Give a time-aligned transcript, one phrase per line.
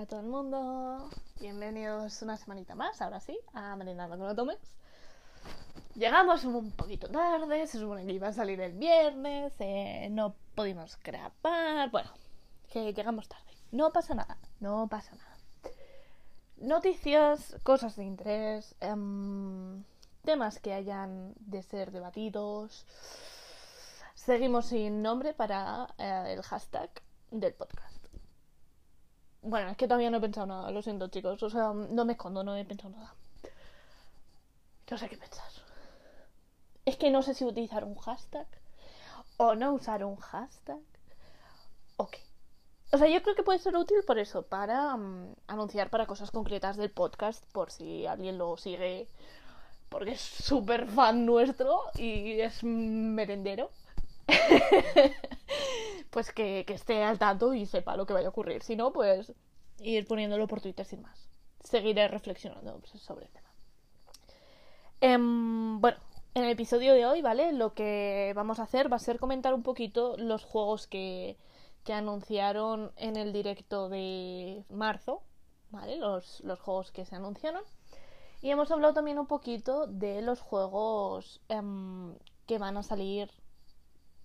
[0.00, 1.10] Hola todo el mundo,
[1.40, 4.56] bienvenidos una semanita más, ahora sí, a Merendando con Tomes.
[5.94, 10.98] Llegamos un poquito tarde, se supone que iba a salir el viernes, eh, no pudimos
[11.04, 12.08] grabar, bueno,
[12.72, 13.52] que llegamos tarde.
[13.72, 15.36] No pasa nada, no pasa nada.
[16.56, 19.84] Noticias, cosas de interés, em,
[20.24, 22.86] temas que hayan de ser debatidos.
[24.14, 26.88] Seguimos sin nombre para eh, el hashtag
[27.30, 27.99] del podcast.
[29.42, 31.42] Bueno, es que todavía no he pensado nada, lo siento chicos.
[31.42, 33.14] O sea, no me escondo, no he pensado nada.
[34.90, 35.50] No sé qué pensar.
[36.84, 38.46] Es que no sé si utilizar un hashtag
[39.36, 40.80] o no usar un hashtag.
[41.96, 42.20] O qué.
[42.92, 46.30] O sea, yo creo que puede ser útil por eso, para mm, anunciar para cosas
[46.32, 49.06] concretas del podcast, por si alguien lo sigue,
[49.88, 53.70] porque es súper fan nuestro y es merendero.
[56.10, 58.62] pues que, que esté al tanto y sepa lo que vaya a ocurrir.
[58.62, 59.32] Si no, pues
[59.80, 61.28] ir poniéndolo por Twitter sin más.
[61.60, 63.50] Seguiré reflexionando sobre el tema.
[65.00, 65.98] Em, bueno,
[66.34, 67.52] en el episodio de hoy, ¿vale?
[67.52, 71.38] Lo que vamos a hacer va a ser comentar un poquito los juegos que,
[71.84, 75.22] que anunciaron en el directo de marzo,
[75.70, 75.96] ¿vale?
[75.96, 77.62] Los, los juegos que se anunciaron.
[78.42, 82.14] Y hemos hablado también un poquito de los juegos em,
[82.46, 83.30] que van a salir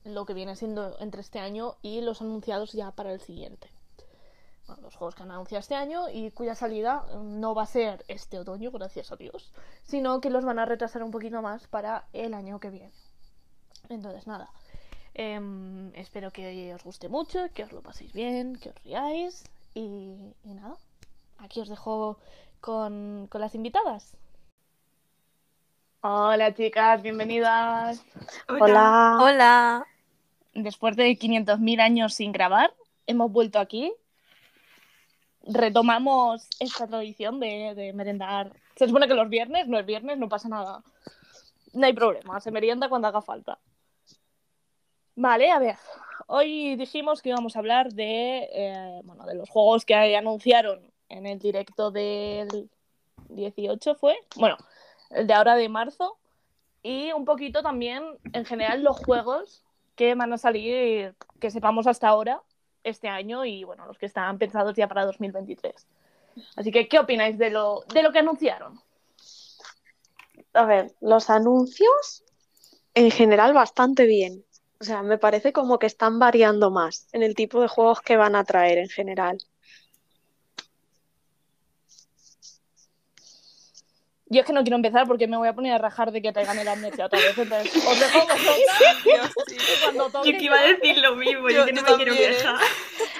[0.05, 3.69] lo que viene siendo entre este año y los anunciados ya para el siguiente.
[4.67, 8.03] Bueno, los juegos que han anunciado este año y cuya salida no va a ser
[8.07, 9.51] este otoño, gracias a Dios,
[9.83, 12.93] sino que los van a retrasar un poquito más para el año que viene.
[13.89, 14.49] Entonces, nada.
[15.13, 20.35] Em, espero que os guste mucho, que os lo paséis bien, que os riáis y,
[20.43, 20.77] y nada.
[21.37, 22.17] Aquí os dejo
[22.59, 24.17] con, con las invitadas.
[26.01, 28.03] Hola chicas, bienvenidas.
[28.47, 29.17] Hola.
[29.21, 29.87] Hola.
[30.55, 32.73] Después de 500.000 años sin grabar,
[33.07, 33.93] hemos vuelto aquí.
[35.43, 38.53] Retomamos esta tradición de, merendar.
[38.77, 40.81] Se supone que los viernes, no es viernes, no pasa nada.
[41.73, 43.59] No hay problema, se merienda cuando haga falta.
[45.17, 45.75] Vale, a ver.
[46.27, 51.25] Hoy dijimos que íbamos a hablar de, eh, bueno, de los juegos que anunciaron en
[51.25, 52.69] el directo del
[53.27, 54.15] 18, ¿fue?
[54.37, 54.55] Bueno,
[55.09, 56.17] el de ahora de marzo.
[56.81, 59.64] Y un poquito también, en general, los juegos
[59.95, 62.41] que van a salir, que sepamos hasta ahora,
[62.83, 65.73] este año y bueno, los que están pensados ya para 2023.
[66.55, 68.79] Así que, ¿qué opináis de lo, de lo que anunciaron?
[70.53, 72.23] A ver, los anuncios
[72.93, 74.45] en general bastante bien.
[74.79, 78.17] O sea, me parece como que están variando más en el tipo de juegos que
[78.17, 79.37] van a traer en general.
[84.27, 86.31] Yo es que no quiero empezar porque me voy a poner a rajar de que
[86.31, 87.37] traigan el amnesia otra vez.
[87.37, 88.25] Entonces, os dejo.
[89.83, 91.95] Cuando toque- Yo que iba a decir lo mismo, yo, Yo- que no yo me
[92.03, 92.35] quiero también, ¿eh?
[92.37, 92.55] quejar.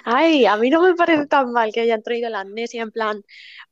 [0.03, 3.23] Ay, a mí no me parece tan mal que hayan traído la amnesia en plan,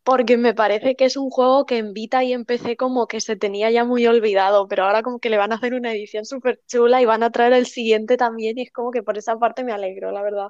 [0.04, 3.22] porque me parece que es un juego que en Vita y en PC como que
[3.22, 6.26] se tenía ya muy olvidado, pero ahora como que le van a hacer una edición
[6.26, 9.38] súper chula y van a traer el siguiente también y es como que por esa
[9.38, 10.48] parte me alegro, la verdad.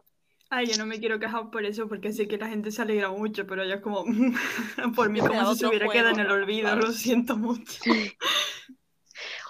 [0.56, 3.10] Ay, yo no me quiero quejar por eso, porque sé que la gente se alegra
[3.10, 4.06] mucho, pero yo es como,
[4.96, 7.82] por mí como si se hubiera quedado en el olvido, lo siento mucho.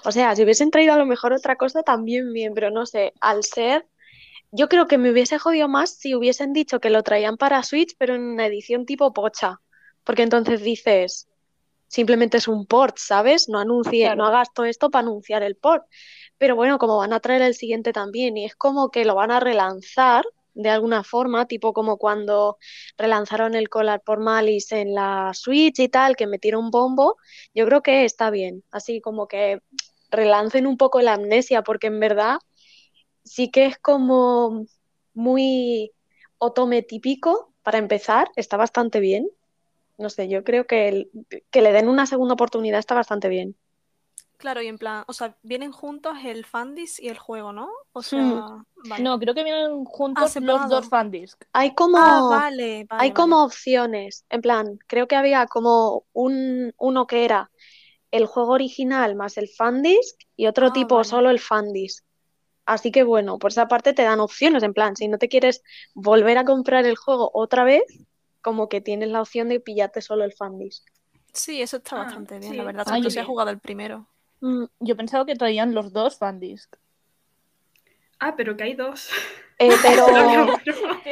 [0.05, 3.13] O sea, si hubiesen traído a lo mejor otra cosa también bien, pero no sé,
[3.19, 3.85] al ser,
[4.51, 7.95] yo creo que me hubiese jodido más si hubiesen dicho que lo traían para Switch,
[7.97, 9.59] pero en una edición tipo pocha,
[10.05, 11.27] porque entonces dices,
[11.87, 13.49] simplemente es un port, ¿sabes?
[13.49, 14.15] No anuncie, Claro.
[14.17, 15.85] no hagas todo esto para anunciar el port.
[16.37, 19.31] Pero bueno, como van a traer el siguiente también, y es como que lo van
[19.31, 22.57] a relanzar de alguna forma, tipo como cuando
[22.97, 27.17] relanzaron el Collar por Malice en la Switch y tal, que metieron bombo,
[27.53, 29.59] yo creo que está bien, así como que
[30.11, 32.37] relancen un poco la amnesia, porque en verdad
[33.23, 34.65] sí que es como
[35.13, 35.91] muy
[36.37, 39.29] otome típico para empezar, está bastante bien.
[39.97, 41.07] No sé, yo creo que,
[41.51, 43.55] que le den una segunda oportunidad está bastante bien.
[44.43, 47.69] Claro, y en plan, o sea, vienen juntos el fandis y el juego, ¿no?
[47.93, 48.63] O sea, Mm.
[48.89, 49.03] vale.
[49.03, 51.41] No, creo que vienen juntos los dos fandisc.
[51.53, 53.13] Hay como, Ah, vale, vale, hay vale.
[53.13, 57.51] como opciones, en plan, creo que había como un, uno que era
[58.11, 61.05] el juego original más el fandisc y otro Ah, tipo vale.
[61.05, 62.03] solo el fandisc.
[62.65, 65.63] Así que bueno, por esa parte te dan opciones, en plan, si no te quieres
[65.95, 67.83] volver a comprar el juego otra vez,
[68.41, 70.83] como que tienes la opción de pillarte solo el fandisc.
[71.33, 72.85] Sí, eso está Ah, bastante bien, sí, la verdad.
[72.85, 73.27] todo si has bien.
[73.27, 74.07] jugado el primero.
[74.43, 76.75] Mm, Yo pensaba que traían los dos fandisc.
[78.19, 79.09] Ah, pero que hay dos.
[79.57, 80.05] eh, pero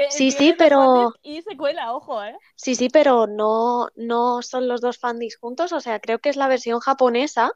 [0.10, 2.36] Sí, sí, pero- Y secuela, ojo, ¿eh?
[2.56, 6.36] sí, sí, pero no, no son los dos fandisc juntos, o sea, creo que es
[6.36, 7.51] la versión japonesa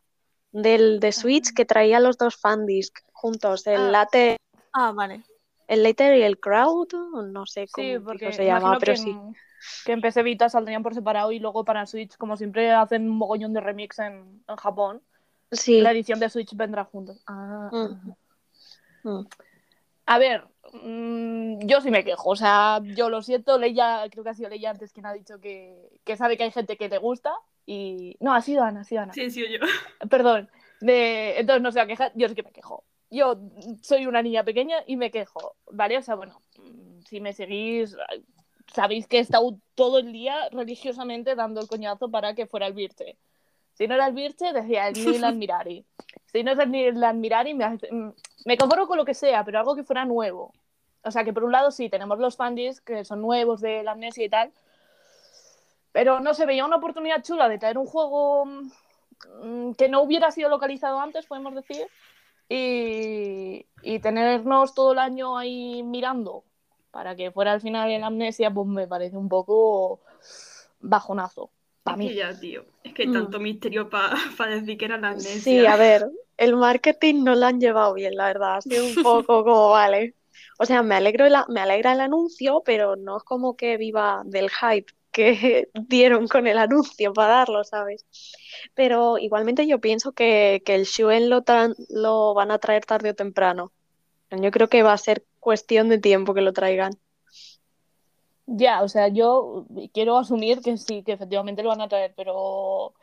[0.53, 3.91] del de Switch que traía los dos fandisc juntos, el Ah.
[3.91, 4.37] late,
[4.71, 5.23] Ah, vale.
[5.67, 6.87] el later y el crowd,
[7.33, 9.09] no sé Sí, cómo porque se llama, pero que sí.
[9.09, 9.35] en,
[9.83, 13.17] Que en PC Vita saldrían por separado y luego para Switch, como siempre, hacen un
[13.17, 15.01] mogollón de remix en, en Japón.
[15.51, 15.81] Sí.
[15.81, 17.21] La edición de Switch vendrá juntos.
[17.27, 18.15] Ah, Mm.
[19.09, 19.27] Mm.
[20.07, 20.43] A ver,
[20.73, 24.49] mm, yo sí me quejo, o sea, yo lo siento, Leia, creo que ha sido
[24.49, 27.33] Leia antes quien ha dicho que, que sabe que hay gente que le gusta
[27.65, 28.15] y...
[28.19, 29.13] No, ha sido Ana, ha sido Ana.
[29.13, 29.59] Sí, he sido yo.
[30.09, 30.49] Perdón,
[30.81, 31.39] de...
[31.39, 32.83] entonces no se va a quejar, yo sí que me quejo.
[33.09, 33.39] Yo
[33.81, 35.97] soy una niña pequeña y me quejo, ¿vale?
[35.97, 37.95] O sea, bueno, mm, si me seguís,
[38.73, 42.73] sabéis que he estado todo el día religiosamente dando el coñazo para que fuera el
[42.73, 43.17] Virche.
[43.75, 45.85] Si no era el Virche, decía el Milan Mirari.
[46.31, 48.11] Si no es el Milan Mirari, me, hace- mm,
[48.45, 50.53] me conformo con lo que sea, pero algo que fuera nuevo.
[51.03, 53.91] O sea, que por un lado sí, tenemos los fandis que son nuevos de la
[53.91, 54.51] amnesia y tal,
[55.91, 60.31] pero no se veía una oportunidad chula de traer un juego mm, que no hubiera
[60.31, 61.87] sido localizado antes, podemos decir,
[62.49, 66.43] y, y tenernos todo el año ahí mirando
[66.91, 69.99] para que fuera al final en amnesia, pues me parece un poco
[70.79, 71.49] bajonazo.
[71.85, 72.15] Para mí.
[72.15, 72.65] ya, tío.
[72.83, 73.13] Es que hay Mm.
[73.13, 74.15] tanto misterio para
[74.49, 75.43] decir que era la amnesia.
[75.43, 78.57] Sí, a ver, el marketing no lo han llevado bien, la verdad.
[78.57, 80.15] Ha sido un poco como, vale.
[80.59, 84.49] O sea, me alegro me alegra el anuncio, pero no es como que viva del
[84.49, 88.05] hype que dieron con el anuncio para darlo, ¿sabes?
[88.73, 91.43] Pero igualmente yo pienso que, que el Shuen lo,
[91.89, 93.71] lo van a traer tarde o temprano.
[94.31, 96.93] Yo creo que va a ser cuestión de tiempo que lo traigan.
[98.47, 102.93] Ya, o sea, yo quiero asumir que sí, que efectivamente lo van a traer, pero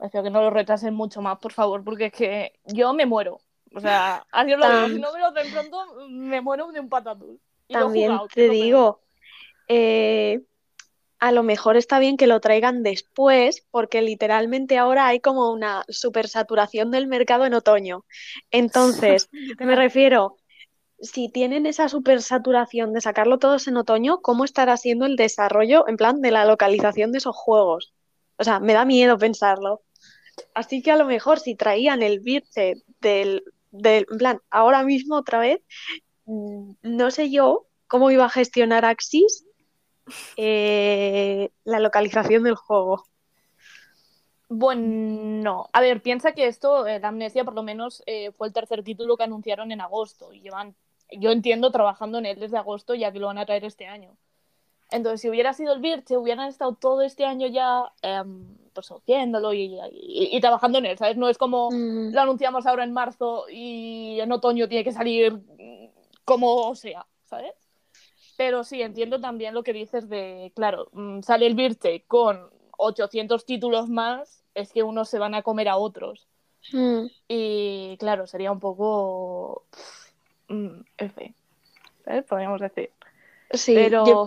[0.00, 3.40] espero que no lo retrasen mucho más, por favor, porque es que yo me muero.
[3.74, 6.88] O sea, así os lo si no me lo traen pronto, me muero de un
[6.88, 7.38] patatús.
[7.68, 9.00] También jugado, te digo,
[9.68, 10.42] eh,
[11.18, 15.84] a lo mejor está bien que lo traigan después, porque literalmente ahora hay como una
[15.88, 18.04] supersaturación del mercado en otoño.
[18.50, 19.28] Entonces,
[19.58, 20.36] me refiero,
[21.00, 25.96] si tienen esa supersaturación de sacarlo todos en otoño, ¿cómo estará siendo el desarrollo, en
[25.96, 27.94] plan, de la localización de esos juegos?
[28.36, 29.82] O sea, me da miedo pensarlo.
[30.54, 35.16] Así que a lo mejor si traían el Virche del, del, en plan, ahora mismo
[35.16, 35.60] otra vez,
[36.26, 39.44] mm, no sé yo cómo iba a gestionar Axis
[40.36, 43.04] eh, la localización del juego.
[44.48, 48.52] Bueno, a ver, piensa que esto, eh, la Amnesia, por lo menos, eh, fue el
[48.52, 50.76] tercer título que anunciaron en agosto y llevan,
[51.12, 54.16] yo entiendo, trabajando en él desde agosto, ya que lo van a traer este año.
[54.90, 59.52] Entonces, si hubiera sido el Virche, hubieran estado todo este año ya, em, pues, haciéndolo
[59.52, 61.16] y, y- y trabajando en él, ¿sabes?
[61.16, 65.40] No es como Mm, lo anunciamos ahora en marzo y en otoño tiene que salir
[66.24, 67.52] como sea, ¿sabes?
[68.36, 73.44] Pero sí, entiendo también lo que dices de, claro, mm, sale el Virche con 800
[73.46, 76.28] títulos más, es que unos se van a comer a otros.
[76.72, 79.64] mm, Y claro, sería un poco...
[80.48, 81.34] mm, F,
[82.04, 82.24] ¿sabes?
[82.24, 82.90] Podríamos decir.
[83.50, 84.04] sí, Pero...
[84.04, 84.26] yo-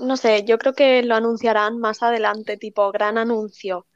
[0.00, 3.86] no sé, yo creo que lo anunciarán más adelante, tipo gran anuncio.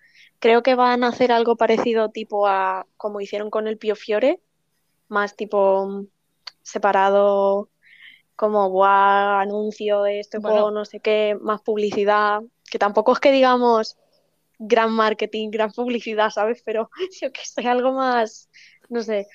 [0.40, 4.40] Creo que van a hacer algo parecido tipo a como hicieron con el Pio Fiore,
[5.08, 6.08] más tipo mm,
[6.62, 7.70] separado,
[8.36, 10.40] como guau, anuncio de este Bueno.
[10.40, 13.98] juego, no sé qué, más publicidad, que tampoco es que digamos
[14.58, 16.62] gran marketing, gran publicidad, ¿sabes?
[16.64, 16.90] Pero
[17.22, 18.50] yo que sé, algo más,
[18.90, 19.26] no sé.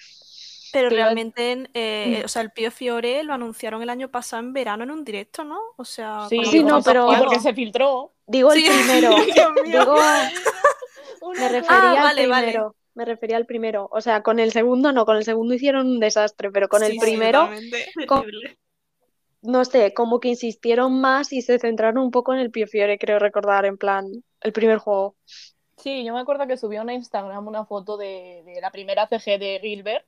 [0.73, 2.25] Pero Pero- realmente, eh, Mm.
[2.25, 5.43] o sea, el Pío Fiore lo anunciaron el año pasado en verano en un directo,
[5.43, 5.59] ¿no?
[5.77, 8.13] O sea, Sí, no, pero- porque se filtró.
[8.25, 9.09] Digo el Sí, primero,
[9.65, 9.95] digo,
[11.39, 12.47] me refería Ah, al vale, vale.
[12.47, 13.87] primero, me refería al primero.
[13.91, 16.93] O sea, con el segundo no, con el segundo hicieron un desastre, pero con el
[16.93, 17.49] Sí, primero,
[18.07, 18.25] con-
[19.43, 22.97] no sé, como que insistieron más y se centraron un poco en el Pio Fiore,
[22.97, 24.05] creo recordar, en plan,
[24.41, 25.15] el primer juego.
[25.77, 29.37] Sí, yo me acuerdo que subió a Instagram una foto de, de la primera CG
[29.37, 30.05] de Gilbert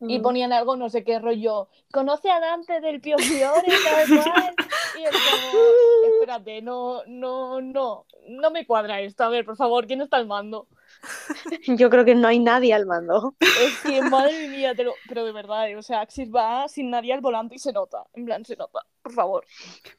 [0.00, 4.54] y ponían algo, no sé qué rollo, conoce a Dante del Pio Fiore, tal cual.
[4.98, 5.62] Y es como,
[6.14, 9.24] espérate, no, no, no, no me cuadra esto.
[9.24, 10.66] A ver, por favor, ¿quién está al mando?
[11.66, 13.34] Yo creo que no hay nadie al mando.
[13.40, 16.90] Es que, madre mía, te lo- pero de verdad, eh, o sea, Axis va sin
[16.90, 19.44] nadie al volante y se nota, en plan, se nota, por favor.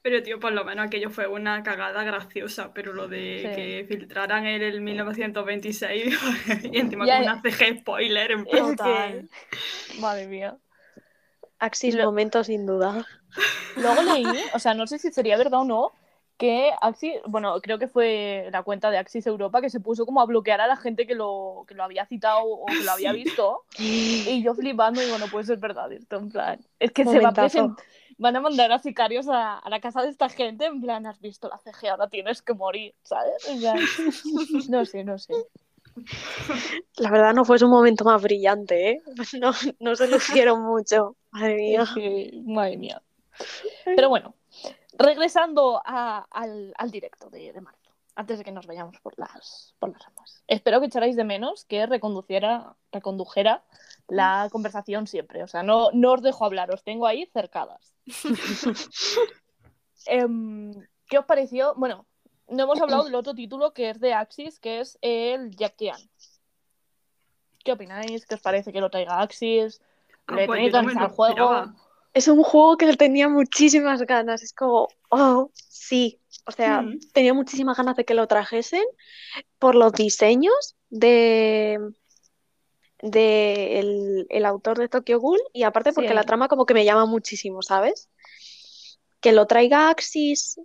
[0.02, 3.56] Pero, tío, por lo menos aquello fue una cagada graciosa, pero lo de Sí.
[3.56, 6.20] que filtraran en el 1926
[6.72, 9.30] y encima Ya, con una CG spoiler, en plan, Total.
[9.92, 10.58] que, madre mía.
[11.60, 13.06] Axis Lo- momento sin duda.
[13.76, 15.92] Luego leí, o sea, no sé si sería verdad o no,
[16.42, 20.22] que Axis, bueno, creo que fue la cuenta de Axis Europa que se puso como
[20.22, 23.14] a bloquear a la gente que lo, que lo había citado o que lo había
[23.14, 23.64] visto.
[23.78, 26.60] Y yo flipando, digo, no puede ser verdad esto, en plan.
[26.80, 27.76] Es que se va a
[28.18, 31.22] van a mandar a sicarios a, a la casa de esta gente, en plan, has
[31.22, 33.48] visto la CG, ahora tienes que morir, ¿sabes?
[33.48, 33.78] En plan,
[34.70, 35.36] no sé, no sé.
[36.98, 39.02] La verdad no fue su momento más brillante, ¿eh?
[39.40, 41.16] No, no se lucieron mucho.
[41.30, 41.84] Madre mía.
[41.84, 43.02] Es que, madre mía.
[43.86, 44.34] Pero bueno,
[45.02, 49.74] regresando a- al, al directo de, de marzo, antes de que nos vayamos por las,
[49.80, 50.44] por las ramas.
[50.48, 53.64] Espero que echarais de menos que reconduciera, recondujera
[54.08, 55.44] la conversación siempre.
[55.44, 57.94] O sea, no, no os dejo hablar, os tengo ahí cercadas.
[60.08, 60.74] Em,
[61.08, 61.76] ¿Qué os pareció?
[61.76, 62.06] Bueno,
[62.48, 66.00] no hemos hablado del otro título que es de Axis, que es el Jack Tian.
[67.64, 68.26] ¿Qué opináis?
[68.26, 69.82] ¿Qué os parece que lo traiga Axis?
[70.28, 71.32] Ah, ¿Le pues tenéis yo no al juego?
[71.54, 71.76] esperaba.
[72.14, 74.44] Es un juego que le tenía muchísimas ganas.
[74.44, 76.20] Es como, oh, sí.
[76.46, 77.00] O sea, Mm.
[77.14, 78.84] tenía muchísimas ganas de que lo trajesen
[79.60, 81.80] por los diseños de,
[83.02, 86.16] de el, el autor de Tokyo Ghoul y aparte porque Sí.
[86.16, 88.10] la trama como que me llama muchísimo, ¿sabes?
[89.22, 90.60] Que lo traiga Axis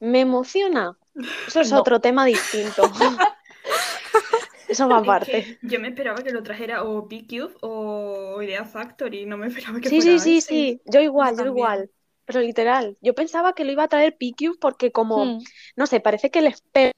[0.00, 0.98] me emociona.
[1.46, 1.80] Eso es No.
[1.80, 2.82] otro tema distinto.
[4.70, 5.58] Eso va Es aparte.
[5.58, 9.80] que yo me esperaba que lo trajera o P-Cube o Idea Factory, no me esperaba
[9.80, 10.80] que Sí, fuera sí, sí, sí.
[10.86, 11.90] Yo igual, Yo igual.
[12.26, 15.42] Pero literal, yo pensaba que lo iba a traer PQ porque como, Hmm,
[15.76, 16.92] no sé, parece que les pega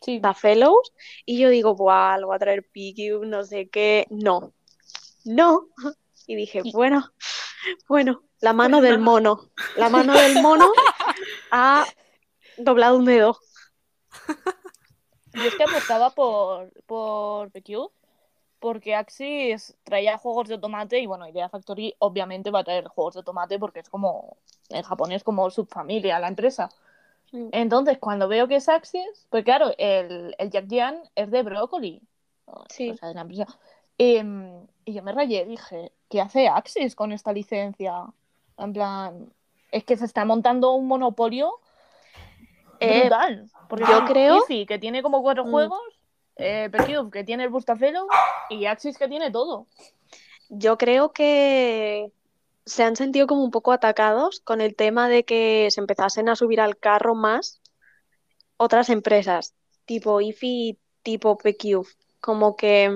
[0.00, 0.20] sí.
[0.22, 0.92] a Fellows
[1.26, 4.06] y yo digo, buah, lo va a traer PQ, no sé qué.
[4.10, 4.54] No,
[5.24, 5.68] no.
[6.26, 7.12] Y dije, bueno,
[7.88, 10.70] bueno, la mano del mono, la mano del mono
[11.50, 11.86] ha
[12.58, 13.38] doblado un dedo.
[15.36, 17.92] Yo es que apostaba por, por PQ,
[18.60, 23.14] porque Axis traía juegos de tomate y bueno, Idea Factory obviamente va a traer juegos
[23.14, 24.36] de tomate porque es como,
[24.70, 26.70] en Japón es como subfamilia la empresa.
[27.52, 32.02] Entonces, cuando veo que es Axis, pues claro, el, el Jack Jan es de Broccoli,
[32.46, 32.94] o Sí.
[32.94, 33.46] sea, de la empresa.
[33.98, 38.06] Em, y yo me rayé, dije, ¿qué hace Axis con esta licencia?
[38.58, 39.32] En plan,
[39.72, 41.60] es que se está montando un monopolio
[42.80, 43.50] Eh, brutal.
[43.68, 45.50] Porque yo creo- Easy, que tiene como cuatro Mm.
[45.50, 45.80] juegos,
[46.36, 46.70] eh,
[47.12, 48.06] que tiene el Bustafelo,
[48.50, 49.66] y Axis, que tiene todo.
[50.48, 52.12] Yo creo que
[52.64, 56.36] se han sentido como un poco atacados con el tema de que se empezasen a
[56.36, 57.60] subir al carro más
[58.56, 59.54] otras empresas,
[59.84, 61.82] tipo IFI, tipo PQ,
[62.20, 62.94] como que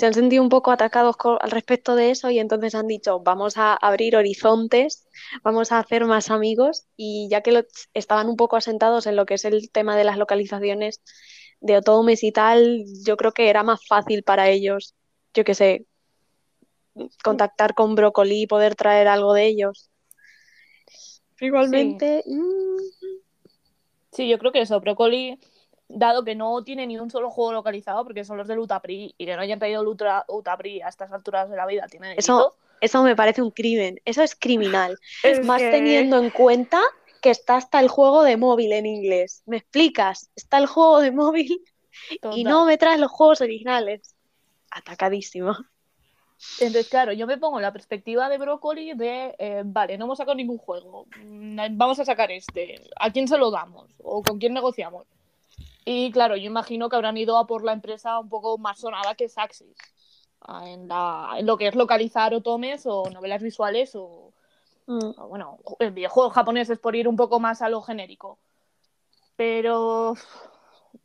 [0.00, 3.58] se han sentido un poco atacados al respecto de eso y entonces han dicho, vamos
[3.58, 5.06] a abrir horizontes,
[5.44, 9.26] vamos a hacer más amigos y ya que lo- estaban un poco asentados en lo
[9.26, 11.02] que es el tema de las localizaciones
[11.60, 14.94] de Otomes y tal, yo creo que era más fácil para ellos,
[15.34, 15.84] yo qué sé,
[17.22, 19.90] contactar con Brócoli y poder traer algo de ellos.
[21.42, 23.10] Igualmente, mm,
[24.12, 25.38] Sí, yo creo que eso, Broccoli,
[25.92, 29.26] dado que no tiene ni un solo juego localizado, porque son los del Utapri, y
[29.26, 32.54] que no hayan traído el Utra- Utapri a estas alturas de la vida, tiene Eso-
[32.80, 34.96] eso me parece un crimen, eso es criminal.
[35.24, 36.80] Es Más que- teniendo en cuenta
[37.20, 39.42] que está hasta el juego de móvil en inglés.
[39.46, 40.30] ¿Me explicas?
[40.34, 41.62] Está el juego de móvil
[42.32, 44.14] y no me traes los juegos originales.
[44.70, 45.54] Atacadísimo.
[46.58, 50.16] Entonces, claro, yo me pongo en la perspectiva de Broccoli de, eh, vale, no hemos
[50.16, 53.90] sacado ningún juego, mm, vamos a sacar este, ¿a quién se lo damos?
[54.02, 55.06] ¿O con quién negociamos?
[55.84, 59.14] Y claro, yo imagino que habrán ido a por la empresa un poco más sonada
[59.14, 59.76] que Saxis,
[60.64, 64.32] en, la- en lo que es localizar otomes o novelas visuales o,
[64.86, 65.10] Mm.
[65.18, 68.38] o, bueno, ju- videojuegos japoneses por ir un poco más a lo genérico.
[69.36, 70.14] Pero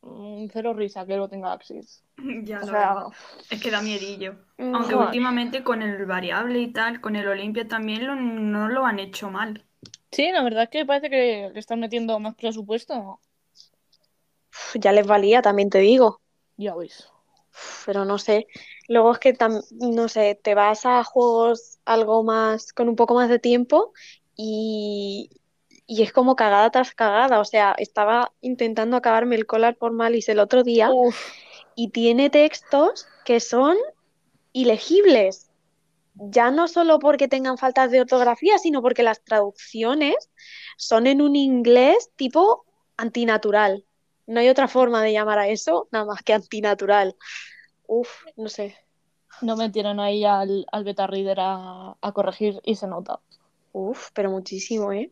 [0.02, 2.04] mm, cero risa que lo tenga Axis.
[2.44, 3.08] Ya, O sea, verdad.
[3.50, 4.36] Es que da miedillo.
[4.58, 5.08] Mm, Aunque joder.
[5.08, 9.30] últimamente con el variable y tal, con el Olimpia también lo- no lo han hecho
[9.30, 9.64] mal.
[10.12, 13.20] sí, la verdad es que parece que le están metiendo más presupuesto.
[14.76, 16.22] Ya les valía, también te digo.
[16.58, 17.10] Ya veis.
[17.86, 18.48] pero no sé.
[18.88, 19.38] Luego es que,
[19.72, 23.94] no sé, te vas a juegos algo más, con un poco más de tiempo
[24.36, 25.30] y,
[25.88, 27.40] y es como cagada tras cagada.
[27.40, 31.18] O sea, estaba intentando acabarme el Collar por Malice el otro día Uf,
[31.76, 33.78] y tiene textos que son
[34.54, 35.50] ilegibles.
[36.14, 40.16] Ya no solo porque tengan faltas de ortografía, sino porque las traducciones
[40.78, 43.84] son en un inglés tipo antinatural.
[44.28, 47.16] No hay otra forma de llamar a eso, nada más que antinatural.
[47.88, 48.76] Uf, no sé.
[49.42, 53.22] no metieron ahí al, al beta reader a, a corregir y se nota.
[53.74, 55.12] Uf, pero muchísimo, ¿eh?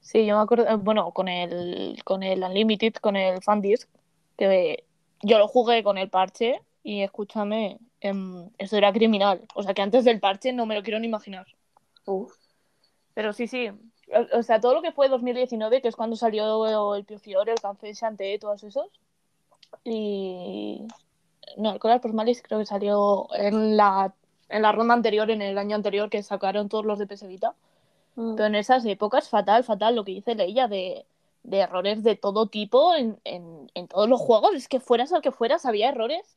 [0.00, 3.88] Sí, yo me acuerdo, eh, bueno, con el, con el Unlimited, con el Fandisk,
[4.36, 4.84] que
[5.22, 9.44] yo lo jugué con el parche y escúchame, em, eso era criminal.
[9.54, 11.46] O sea que antes del parche no me lo quiero ni imaginar.
[12.06, 12.32] Uf.
[13.14, 13.70] Pero sí, sí.
[14.32, 17.60] O, sea, todo lo que fue 2019, que es cuando salió el Pio Fiore, el
[17.60, 18.88] Café Chanté, todos esos.
[19.84, 20.86] Y.
[21.56, 24.14] No, el Coral Malice creo que salió en la,
[24.48, 27.54] en la ronda anterior, en el año anterior, que sacaron todos los de PS Vita.
[28.16, 28.34] Mm.
[28.34, 31.06] Pero en esas épocas, fatal, fatal, lo que dice Leia de,
[31.42, 34.54] de errores de todo tipo en, en, en todos los juegos.
[34.54, 36.36] Es que fueras al que fueras, había errores.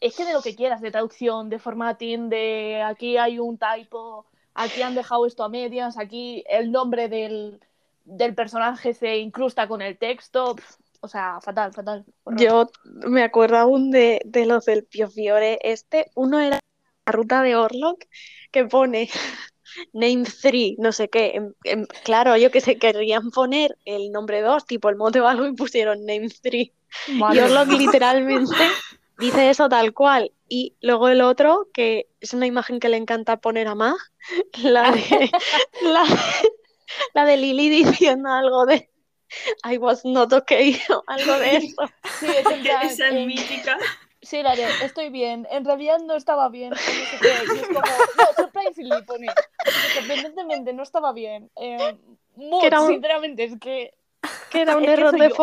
[0.00, 4.26] Es que de lo que quieras, de traducción, de formatting, de aquí hay un typo,
[4.58, 7.60] aquí han dejado esto a medias, aquí el nombre del,
[8.04, 10.56] del personaje se incrusta con el texto.
[11.00, 12.04] o sea, fatal, fatal.
[12.24, 12.40] horror.
[12.40, 12.66] Yo
[13.08, 15.58] me acuerdo aún de, de los del Pio Fiore.
[15.62, 16.58] Este, uno era
[17.06, 18.04] la ruta de Orlok
[18.50, 19.08] que pone
[19.92, 21.32] Name 3, no sé qué.
[21.36, 25.28] En- en- claro, yo que sé, querían poner el nombre 2, tipo el mote o
[25.28, 26.70] algo, y pusieron Name 3.
[27.06, 28.54] Y Orlok literalmente
[29.18, 30.32] dice eso tal cual.
[30.48, 33.96] Y luego el otro, que es una imagen que le encanta poner a Mag,
[34.62, 35.30] la de,
[35.82, 36.04] la,
[37.14, 38.88] la de Lily diciendo algo de
[39.70, 41.82] I was not okay o algo de eso.
[42.18, 43.78] Sí, es en plan, Esa es mítica.
[44.20, 47.66] Sí, la de estoy bien, en realidad no estaba bien, no sé qué, y es
[47.68, 49.28] como, no, surprisingly pone,
[49.94, 51.96] sorprendentemente no estaba bien, eh,
[52.34, 52.50] un-
[52.88, 53.94] sinceramente, es que,
[54.50, 55.34] que era un error de yo.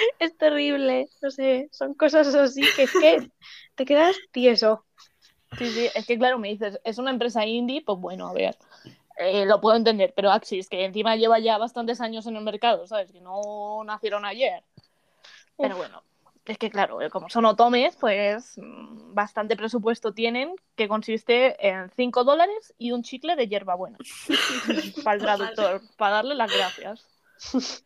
[0.18, 3.30] Es terrible, no sé, son cosas así que es que
[3.74, 4.84] te quedas tieso.
[5.58, 8.56] sí, sí, es que claro, me dices, es una empresa indie, pues bueno, a ver,
[9.16, 12.86] eh, lo puedo entender, pero Axis, que encima lleva ya bastantes años en el mercado,
[12.86, 13.12] ¿sabes?
[13.12, 14.62] Que no nacieron ayer,
[15.56, 15.78] pero Uf.
[15.78, 16.02] bueno.
[16.46, 21.90] Es que claro, eh, como son otomes, pues mm, bastante presupuesto tienen, que consiste en
[21.90, 23.98] 5 dólares y un chicle de hierbabuena.
[25.04, 27.06] para el traductor, para darle las gracias.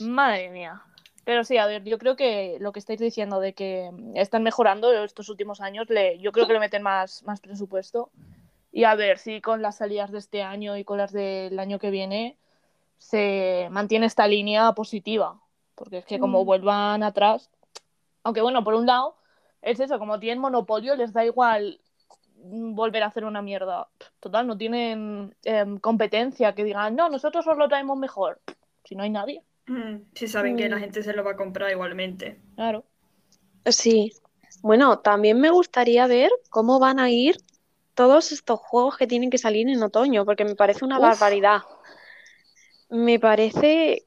[0.00, 0.82] Madre mía.
[1.28, 4.90] Pero sí, a ver, yo creo que lo que estáis diciendo de que están mejorando
[5.04, 8.08] estos últimos años, le, yo creo que le meten más, más presupuesto.
[8.72, 11.78] Y a ver si con las salidas de este año y con las del año
[11.78, 12.38] que viene
[12.96, 15.38] se mantiene esta línea positiva.
[15.74, 16.46] Porque es que como Mm.
[16.46, 17.50] vuelvan atrás,
[18.22, 19.14] aunque bueno, por un lado,
[19.60, 21.78] es eso, como tienen monopolio, les da igual
[22.36, 23.88] volver a hacer una mierda.
[24.20, 28.40] Total, no tienen em, competencia que digan, no, nosotros os lo traemos mejor.
[28.84, 30.80] Si no hay nadie, Mm, Si saben que la Mm.
[30.80, 32.40] gente se lo va a comprar igualmente.
[32.54, 32.84] claro.
[33.66, 34.12] Sí.
[34.62, 37.36] Bueno, también me gustaría ver cómo van a ir
[37.94, 41.02] todos estos juegos que tienen que salir en otoño, porque me parece una Uf.
[41.04, 41.60] barbaridad.
[42.90, 44.06] Me parece,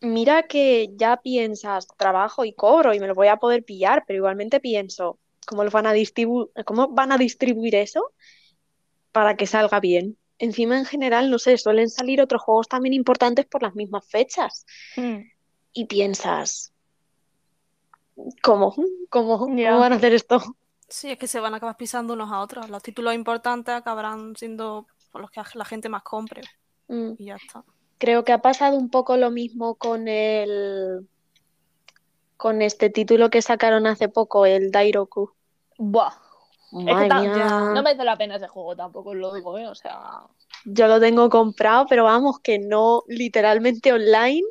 [0.00, 4.18] mira que ya piensas, trabajo y cobro y me lo voy a poder pillar, pero
[4.18, 8.12] igualmente pienso, ¿cómo los van a distribu- cómo van a distribuir eso
[9.12, 10.16] para que salga bien?
[10.38, 14.64] Encima, en general, no sé, suelen salir otros juegos también importantes por las mismas fechas.
[14.96, 15.18] Mm.
[15.72, 16.72] Y piensas,
[18.42, 18.74] ¿cómo?
[19.10, 19.38] ¿Cómo?
[19.38, 20.40] ¿Cómo van a hacer esto?
[20.88, 22.70] Sí, es que se van a acabar pisando unos a otros.
[22.70, 26.42] Los títulos importantes acabarán siendo por los que la gente más compre.
[26.88, 27.12] Mm.
[27.18, 27.64] Y ya está.
[27.98, 31.08] Creo que ha pasado un poco lo mismo con el
[32.36, 35.32] con este título que sacaron hace poco, el Dairoku.
[35.76, 36.12] Buah.
[36.72, 37.72] Es que Madre ta- mía.
[37.74, 39.66] No merece la pena ese juego tampoco, lo digo, ¿eh?
[39.66, 40.22] O sea,
[40.64, 44.42] Yo lo tengo comprado, pero vamos, que no literalmente online.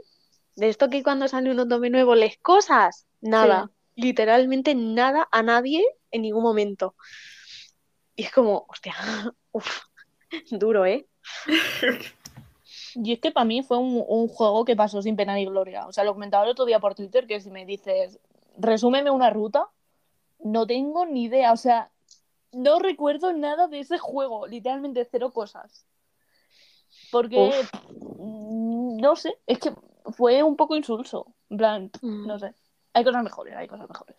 [0.56, 3.70] De esto que cuando sale un otome nuevo lees cosas, nada.
[3.96, 6.96] Literalmente nada a nadie en ningún momento.
[8.16, 8.96] Y es como, hostia,
[9.52, 9.82] uf,
[10.50, 11.08] duro, ¿eh?
[12.96, 15.86] Y es que para mí fue un, un juego que pasó sin pena ni gloria.
[15.88, 18.20] O sea, lo comentaba el otro día por Twitter, que si me dices,
[18.58, 19.68] resúmeme una ruta,
[20.40, 21.54] no tengo ni idea.
[21.54, 21.92] O sea,
[22.52, 25.86] no recuerdo nada de ese juego, literalmente cero cosas.
[27.12, 27.52] Porque,
[28.18, 29.72] mm, no sé, es que
[30.14, 31.36] fue un poco insulso.
[31.50, 32.28] En plan, Mm.
[32.28, 32.54] no sé.
[32.94, 34.16] Hay cosas mejores, hay cosas mejores.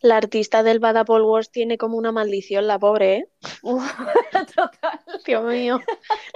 [0.00, 3.28] La artista del Bad Apple Wars tiene como una maldición, la pobre, ¿eh?
[3.62, 3.82] Uf,
[4.56, 5.00] total.
[5.26, 5.80] Dios mío,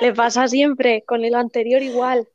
[0.01, 2.27] le pasa siempre, con el anterior igual.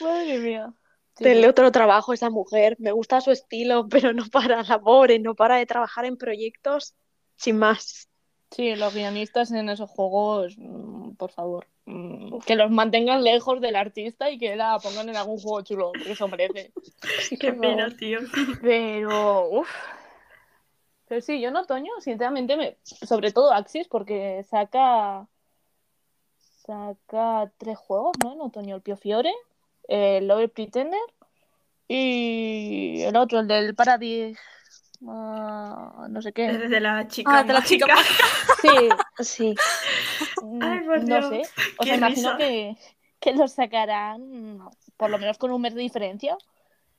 [0.00, 0.72] Madre mía.
[1.18, 1.46] Del sí.
[1.48, 5.56] otro trabajo esa mujer, me gusta su estilo, pero no para, la pobre, no para
[5.56, 6.94] de trabajar en proyectos
[7.36, 8.08] sin más.
[8.50, 13.76] Sí, los guionistas en esos juegos, mm, por favor, mm, que los mantengan lejos del
[13.76, 16.72] artista y que la pongan en algún juego chulo, porque eso merece.
[17.40, 18.20] Qué pena, tío.
[18.62, 19.68] Pero, uff.
[21.08, 22.76] Pero sí, yo en otoño, sinceramente, me...
[22.82, 25.28] sobre todo Axis, porque saca
[26.66, 28.32] saca tres juegos, ¿no?
[28.32, 29.32] En otoño, el Pio Fiore,
[29.88, 31.00] el Love Pretender
[31.88, 34.38] y el otro, el del Paradis,
[35.08, 36.48] ah, no sé qué.
[36.52, 37.86] Desde la chica Ah, de la chica.
[38.62, 38.70] Sí,
[39.20, 39.54] Sí,
[40.62, 41.42] Ay, por no Dios, sé.
[41.78, 42.36] O qué sea, imagino risa.
[42.38, 42.76] que,
[43.20, 44.60] que los sacarán
[44.96, 46.36] por lo menos con un mes de diferencia.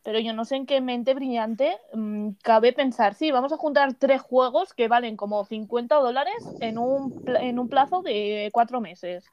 [0.04, 3.94] Pero yo no sé en qué mente brillante mm, cabe pensar, sí, vamos a juntar
[3.96, 8.80] tres juegos que valen como 50 dólares en un, pla- en un plazo de cuatro
[8.80, 9.26] meses,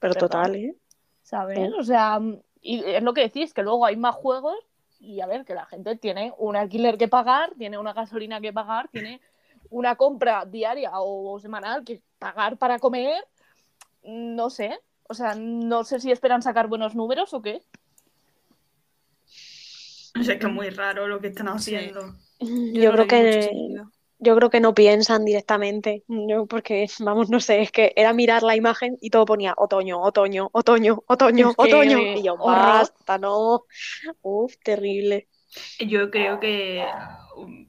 [0.00, 0.28] pero Perdón.
[0.28, 0.74] total, ¿eh?
[1.22, 1.70] ¿sabes?
[1.70, 1.74] Sí.
[1.78, 4.56] O sea, mm, y es lo que decís, que luego hay más juegos
[5.04, 8.52] y a ver, que la gente tiene un alquiler que pagar, tiene una gasolina que
[8.52, 9.20] pagar, tiene
[9.70, 13.24] una compra diaria o semanal que pagar para comer,
[14.02, 14.78] no sé.
[15.08, 17.62] O sea, no sé si esperan sacar buenos números o qué.
[20.18, 21.74] O sea, que es muy raro lo que están Sí.
[21.74, 22.14] haciendo.
[22.40, 23.82] Yo no creo que.
[24.24, 28.42] Yo creo que no piensan directamente, yo porque, vamos, no sé, es que era mirar
[28.42, 31.98] la imagen y todo ponía otoño, otoño, otoño, otoño, Es que, otoño.
[31.98, 32.86] eh, Y yo, horror.
[32.86, 33.64] basta, no.
[34.22, 35.28] Uf, terrible.
[35.78, 36.84] Yo creo que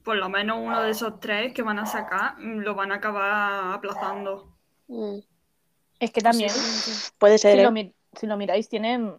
[0.04, 2.96] por lo menos uno de esos tres que van a sacar mm, lo van a
[2.96, 4.56] acabar aplazando.
[4.88, 5.18] Mm,
[6.00, 6.50] Es que también,
[7.18, 7.94] Puede ser, si lo, ¿eh?
[8.14, 9.14] si lo miráis, tienen.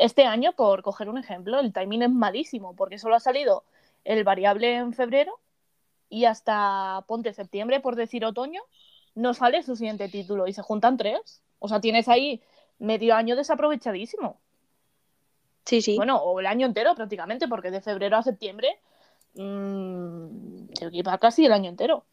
[0.00, 3.64] Este año, por coger un ejemplo, el timing es malísimo, porque solo ha salido
[4.04, 5.38] el variable en febrero
[6.08, 8.62] y hasta ponte septiembre, por decir otoño,
[9.14, 11.42] no sale su siguiente título y se juntan tres.
[11.58, 12.42] O sea, tienes ahí
[12.78, 14.40] medio año desaprovechadísimo.
[15.64, 15.96] Sí, sí.
[15.96, 18.78] Bueno, o el año entero prácticamente, porque de febrero a septiembre
[19.34, 22.04] mm, te equipa casi el año entero.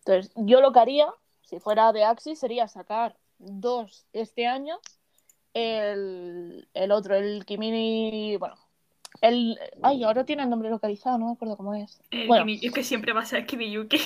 [0.00, 1.08] Entonces, yo lo que haría,
[1.42, 4.78] si fuera de Axis, sería sacar dos este año,
[5.54, 8.56] el, el otro, el Kimini, bueno,
[9.20, 9.58] el...
[9.82, 12.00] Ay, ahora tiene el nombre localizado, no me acuerdo cómo es.
[12.10, 12.44] El Bueno.
[12.44, 13.98] Kimi- es que siempre va a ser Kimiyuki.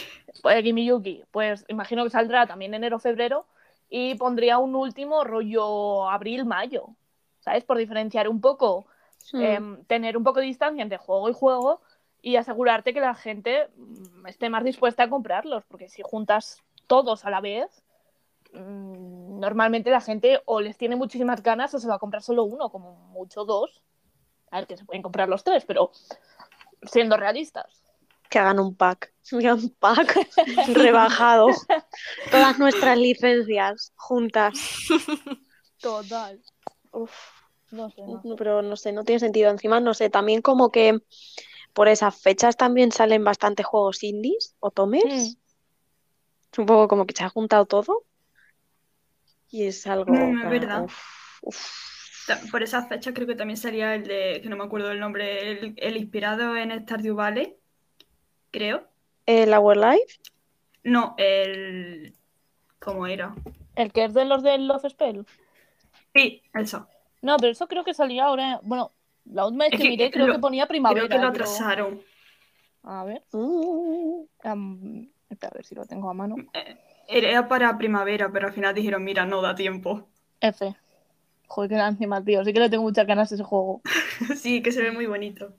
[0.43, 3.47] Pues el Kimiyuki, pues imagino que saldrá también enero-febrero
[3.91, 6.89] y pondría un último rollo abril-mayo,
[7.41, 7.65] ¿sabes?
[7.65, 8.87] Por diferenciar un poco
[9.35, 11.81] em, tener un poco de distancia entre juego y juego
[12.23, 17.25] y asegurarte que la gente mm, esté más dispuesta a comprarlos, porque si juntas todos
[17.25, 17.83] a la vez,
[18.55, 22.45] mm, normalmente la gente o les tiene muchísimas ganas o se va a comprar solo
[22.45, 23.83] uno, como mucho dos.
[24.53, 25.91] A ver, que se pueden comprar los tres, pero
[26.85, 27.83] siendo realistas.
[28.29, 29.13] Que hagan un pack.
[29.33, 30.15] Mira, un pack
[30.69, 31.49] rebajado.
[32.31, 34.53] Todas nuestras licencias juntas.
[35.81, 36.41] Total.
[36.93, 37.11] Uf.
[37.71, 38.29] No sé, no sé.
[38.29, 39.51] No, Pero no sé, no tiene sentido.
[39.51, 41.01] Encima, no sé, también como que
[41.73, 45.07] por esas fechas también salen bastantes juegos indies o tomers.
[45.07, 45.37] Mm.
[46.53, 48.05] Es un poco como que se ha juntado todo.
[49.49, 50.15] Y es algo.
[50.15, 50.85] Es verdad.
[50.85, 50.99] uf,
[51.41, 51.92] uf.
[52.51, 55.51] Por esa fecha creo que también sería el de, que no me acuerdo el nombre,
[55.53, 57.57] el, el inspirado en Stardew Valley,
[58.51, 58.87] creo.
[59.27, 60.19] El Our Life.
[60.85, 62.15] No, el...
[62.79, 63.35] ¿Cómo era?
[63.77, 65.25] El que es de los del Love Spell.
[66.15, 66.89] Sí, eso.
[67.23, 68.59] No, pero eso creo que salía ahora.
[68.63, 68.93] Bueno,
[69.25, 71.07] la última vez Es que que miré creo lo- que ponía primavera.
[71.07, 72.03] Creo que lo pero- atrasaron.
[72.83, 73.23] A ver.
[75.31, 76.35] Espera, a ver si lo tengo a mano.
[77.09, 80.09] Era para primavera, pero al final dijeron, mira, no da tiempo.
[80.41, 80.75] F.
[81.53, 82.43] Joder, qué lástima, tío.
[82.45, 83.83] Sí que le tengo muchas ganas a ese juego.
[84.37, 85.53] Sí, que se ve muy bonito.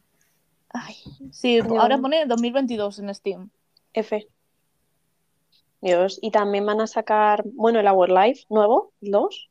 [0.69, 0.95] Ay.
[1.31, 3.49] Sí, Yo- ahora pone 2022 en Steam.
[3.93, 4.27] F.
[5.81, 6.17] Dios.
[6.21, 9.49] Y también van a sacar, bueno, el Our Life nuevo, el 2.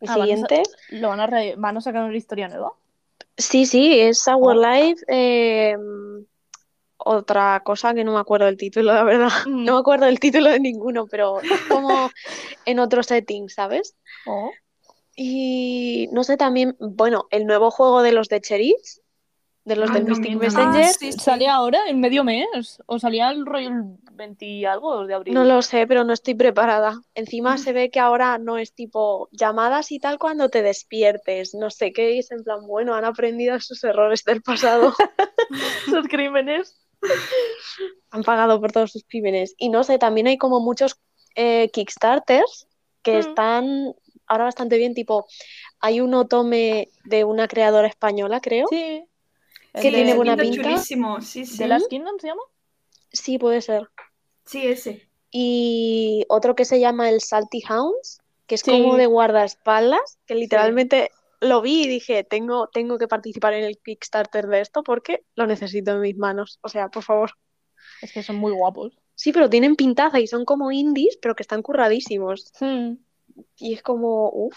[0.00, 0.62] El Ah, van a siguiente.
[0.90, 2.72] ¿Lo van a, re- van a sacar una historia nueva?
[3.36, 4.62] Sí, sí, es Our Oh.
[4.74, 5.04] Life.
[5.08, 5.76] eh,
[7.02, 9.30] otra cosa que no me acuerdo del título, la verdad.
[9.46, 9.64] Mm.
[9.64, 12.10] No me acuerdo del título de ninguno, pero es como
[12.66, 13.94] en otro setting, ¿sabes?
[14.26, 14.50] Oh.
[15.22, 18.78] Y no sé, también, bueno, el nuevo juego de los de Cherith,
[19.66, 20.34] de los Ah, del Mystic.
[20.38, 20.82] Messenger.
[20.82, 21.18] Ah, sí, sí.
[21.18, 22.78] ¿Salía ahora, en medio mes?
[22.86, 25.34] ¿O salía el rollo el 20 y algo de abril?
[25.34, 27.02] No lo sé, pero no estoy preparada.
[27.14, 31.52] Encima se ve que ahora no es tipo llamadas y tal cuando te despiertes.
[31.54, 34.94] No sé qué es, en plan, bueno, han aprendido sus errores del pasado.
[35.88, 36.80] Los crímenes.
[38.10, 39.54] Han pagado por todos sus crímenes.
[39.58, 40.98] Y no sé, también hay como muchos
[41.34, 42.66] eh, Kickstarters
[43.02, 43.20] que Mm.
[43.20, 43.94] están
[44.30, 45.26] ahora bastante bien, tipo,
[45.80, 48.66] hay un otome de una creadora española, creo.
[48.70, 49.04] Sí.
[49.72, 51.58] El Que tiene buena Pinta chulísimo, sí, sí.
[51.58, 52.42] ¿De Last Kingdom se llama?
[53.12, 53.88] Sí, puede ser.
[54.46, 55.08] Sí, ese.
[55.30, 58.70] Y otro que se llama el Salty Hounds, que es Sí.
[58.70, 63.78] como de guardaespaldas, que literalmente lo vi y dije, tengo, tengo que participar en el
[63.78, 66.58] Kickstarter de esto porque lo necesito en mis manos.
[66.62, 67.32] O sea, por favor.
[68.02, 68.96] Es que son muy guapos.
[69.14, 72.52] Sí, pero tienen pintaza y son como indies, pero que están curradísimos.
[72.60, 72.94] Hmm.
[73.56, 74.56] Y es como, uff.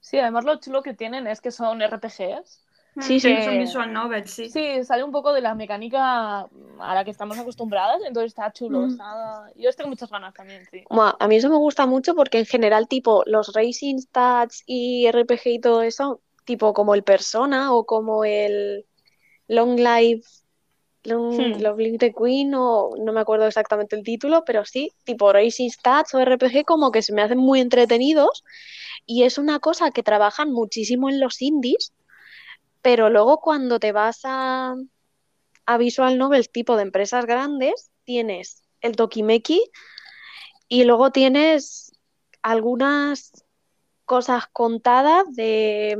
[0.00, 2.64] Sí, además lo chulo que tienen es que son RPGs.
[3.00, 3.42] Sí, Mm, sí.
[3.44, 4.48] Son visual novels, sí.
[4.50, 8.80] Sí, sale un poco de la mecánica a la que estamos acostumbradas, entonces está chulo.
[8.82, 8.90] Mm.
[8.90, 10.82] está- Yo tengo muchas ganas también, sí.
[10.90, 15.40] A mí eso me gusta mucho porque en general, tipo, los Racing Stats y RPG
[15.46, 18.86] y todo eso, tipo como el Persona o como el
[19.46, 20.26] Long Life,
[21.16, 21.52] Hmm.
[21.60, 26.14] Live the Queen, o no me acuerdo exactamente el título, pero sí, tipo Racing Stats
[26.14, 28.44] o RPG, como que se me hacen muy entretenidos
[29.06, 31.92] y es una cosa que trabajan muchísimo en los indies,
[32.82, 34.74] pero luego cuando te vas a,
[35.66, 39.62] a visual novels tipo de empresas grandes, tienes el Tokimeki
[40.68, 41.92] y luego tienes
[42.42, 43.32] algunas
[44.04, 45.96] cosas contadas de,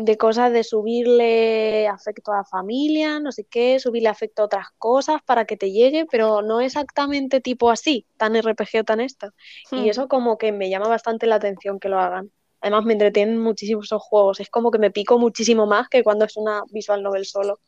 [0.00, 4.68] de cosas de subirle afecto a la familia, no sé qué, subirle afecto a otras
[4.78, 9.34] cosas para que te llegue, pero no exactamente tipo así, tan RPG o tan esta.
[9.72, 9.78] Hmm.
[9.78, 12.30] Y eso como que me llama bastante la atención que lo hagan.
[12.60, 16.26] Además me entretienen muchísimo esos juegos, es como que me pico muchísimo más que cuando
[16.26, 17.58] es una visual novel solo.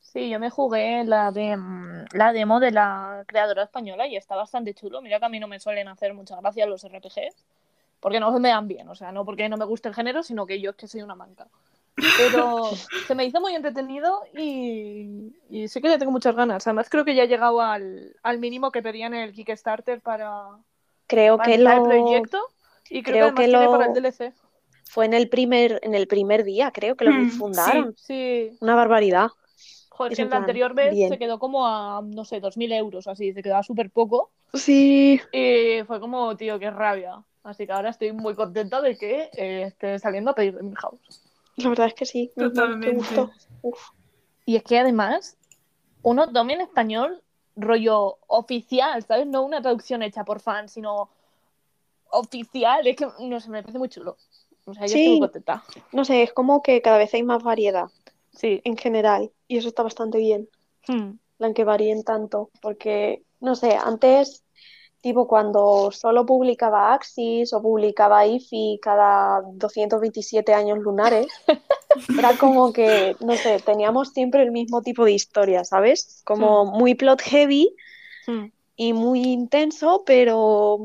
[0.00, 4.34] Sí, yo me jugué la de mm, la demo de la creadora española y está
[4.34, 5.02] bastante chulo.
[5.02, 7.36] Mira que a mí no me suelen hacer muchas gracias los RPGs,
[8.00, 10.22] porque no se me dan bien, o sea, no porque no me guste el género,
[10.22, 11.48] sino que yo es que soy una manca.
[12.14, 16.66] Pero se me hizo muy entretenido y, y sí que le tengo muchas ganas.
[16.66, 20.58] Además creo que ya he llegado al, al mínimo que pedían en el Kickstarter para,
[21.06, 22.38] Creo para que empezar lo el proyecto
[22.90, 24.32] y creo, creo que que lo- para el DLC.
[24.84, 27.94] fue en el primer, en el primer día, creo que lo Mm, fundaron.
[27.96, 29.28] Sí, Una barbaridad.
[29.90, 31.08] joder, que en la anterior vez bien.
[31.10, 34.30] se quedó como a, no sé, 2.000 euros, así, se quedaba súper poco.
[34.54, 35.20] Sí.
[35.32, 37.22] Y fue como, tío, qué rabia.
[37.48, 40.74] Así que ahora estoy muy contenta de que eh, esté saliendo a pedir de mi
[40.74, 41.22] house.
[41.56, 42.30] La verdad es que sí.
[42.36, 42.92] Totalmente.
[42.94, 43.30] gusto.
[43.62, 43.88] Uf.
[44.44, 45.38] Y es que además,
[46.02, 47.22] uno tome en español
[47.56, 49.26] rollo oficial, ¿sabes?
[49.26, 51.08] No una traducción hecha por fans, sino
[52.10, 52.86] oficial.
[52.86, 54.18] Es que, no sé, me parece muy chulo.
[54.66, 55.20] O sea, yo estoy muy Sí.
[55.20, 55.64] contenta.
[55.92, 57.86] No sé, es como que cada vez hay más variedad
[58.34, 58.60] Sí.
[58.64, 60.48] en general y eso está bastante bien.
[60.86, 61.18] Hmm.
[61.38, 64.42] la que varíen tanto, porque, no sé, antes,
[65.00, 71.26] tipo cuando solo publicaba Axis o publicaba IFI cada 227 años lunares,
[72.18, 76.22] era como que, no sé, teníamos siempre el mismo tipo de historia, ¿sabes?
[76.24, 77.74] Como muy plot heavy
[78.26, 78.50] Hmm.
[78.76, 80.78] y muy intenso, pero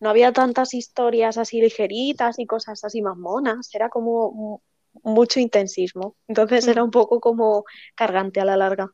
[0.00, 4.58] no había tantas historias así ligeritas y cosas así más monas, era como mu-
[5.04, 6.70] mucho intensismo, entonces Hmm.
[6.70, 8.90] era un poco como cargante a la larga.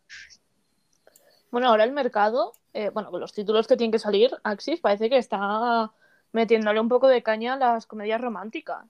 [1.50, 5.08] Bueno, ahora el mercado, eh, bueno, con los títulos que tienen que salir, Axis parece
[5.08, 5.90] que está
[6.32, 8.84] metiéndole un poco de caña a las comedias románticas.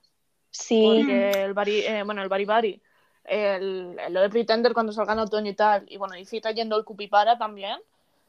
[0.51, 0.81] Sí.
[0.83, 2.81] Porque el Bari, eh, bueno, el Bari Bari,
[3.23, 6.37] el, el- lo de Pretender cuando salga en otoño y tal, y bueno, y si
[6.37, 7.77] está yendo el Cupipara también,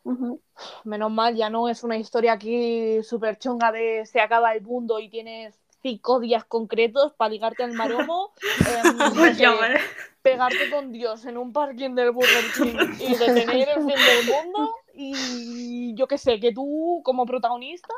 [0.04, 0.40] Ujú.
[0.84, 4.98] menos mal, ya no es una historia aquí súper chunga de se acaba el mundo
[4.98, 8.32] y tienes cinco días concretos para ligarte al maromo,
[8.84, 9.80] em, no sé,
[10.22, 14.74] pegarte con Dios en un parking del Burger King y detener el fin del mundo
[14.94, 17.94] y yo qué sé, que tú como protagonista,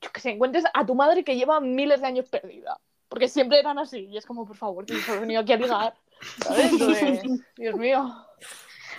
[0.00, 2.78] yo que sé, encuentres a tu madre que lleva miles de años perdida.
[3.08, 5.94] Porque siempre eran así y es como, por favor, solo he venido aquí a ligar.
[6.42, 6.72] ¿Sabes?
[6.72, 7.22] Entonces,
[7.56, 8.14] Dios mío.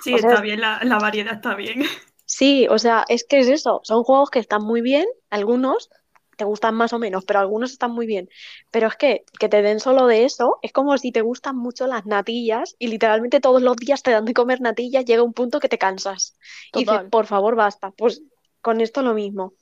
[0.02, 1.84] Sí, O sea, está bien, la, la variedad está bien.
[2.26, 5.90] Sí, o sea, es que es eso, son juegos que están muy bien, algunos
[6.38, 8.30] te gustan más o menos, pero algunos están muy bien.
[8.72, 11.88] Pero es que que te den solo de eso, es como si te gustan mucho
[11.88, 15.60] las natillas y literalmente todos los días te dan de comer natillas, llega un punto
[15.60, 16.38] que te cansas.
[16.74, 17.92] Y dices, por favor, basta.
[17.92, 18.22] Pues
[18.62, 19.54] con esto lo mismo.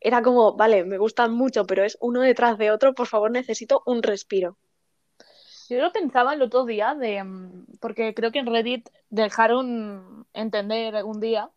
[0.00, 3.82] Era como, vale, me gustan mucho, pero es uno detrás de otro, por favor, necesito
[3.86, 4.56] un respiro.
[5.68, 10.96] Yo lo pensaba el otro día, de, mm, porque creo que en Reddit dejaron entender
[10.96, 11.50] algún día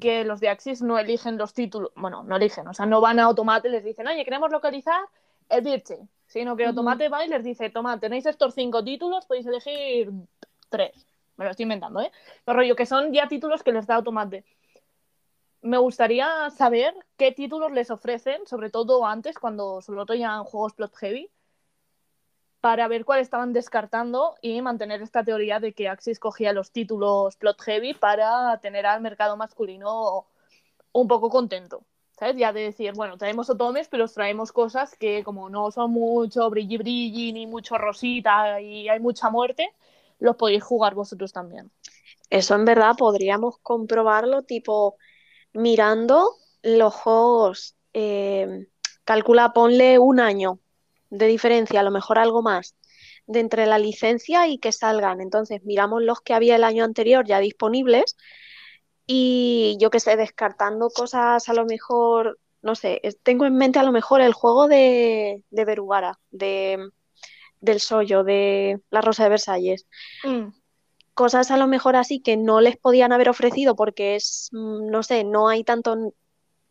[0.00, 3.18] que los de Axis no eligen los títulos, bueno, no eligen, o sea, no van
[3.18, 5.00] a Automate y les dicen, oye, queremos localizar
[5.48, 6.66] el Birche, sino que.
[6.66, 10.10] Automate va y les dice, toma, tenéis estos cinco títulos, podéis elegir
[10.68, 11.06] tres,
[11.36, 12.12] me lo estoy inventando, ¿eh?
[12.44, 14.44] Pero rollo, que son ya títulos que les da Automate.
[15.62, 19.80] Me gustaría saber qué títulos les ofrecen, sobre todo antes, cuando
[20.16, 21.30] ya en juegos plot heavy,
[22.60, 27.36] para ver cuál estaban descartando y mantener esta teoría de que Axis cogía los títulos
[27.36, 30.26] plot heavy para tener al mercado masculino
[30.92, 31.84] un poco contento.
[32.18, 32.36] ¿Sabes?
[32.38, 36.48] Ya de decir, bueno, traemos otomes, pero os traemos cosas que como no son mucho
[36.48, 39.74] brilli brilli ni mucho rosita y hay mucha muerte,
[40.18, 41.70] los podéis jugar vosotros también.
[42.30, 44.96] Eso en verdad podríamos comprobarlo, tipo,
[45.52, 48.66] mirando los juegos, eh,
[49.04, 50.58] calcula, ponle un año
[51.18, 52.76] de diferencia, a lo mejor algo más,
[53.26, 55.20] de entre la licencia y que salgan.
[55.20, 58.16] Entonces, miramos los que había el año anterior ya disponibles
[59.06, 63.84] y yo que sé, descartando cosas a lo mejor, no sé, tengo en mente a
[63.84, 66.90] lo mejor el juego de, de Berugara, de,
[67.60, 69.86] del Sollo, de La Rosa de Versalles
[70.22, 70.48] Mm,
[71.14, 75.02] cosas a lo mejor así que no les podían haber ofrecido porque es, mm, no
[75.02, 76.14] sé, no hay tanto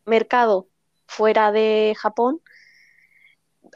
[0.04, 0.68] mercado
[1.06, 2.40] fuera de Japón,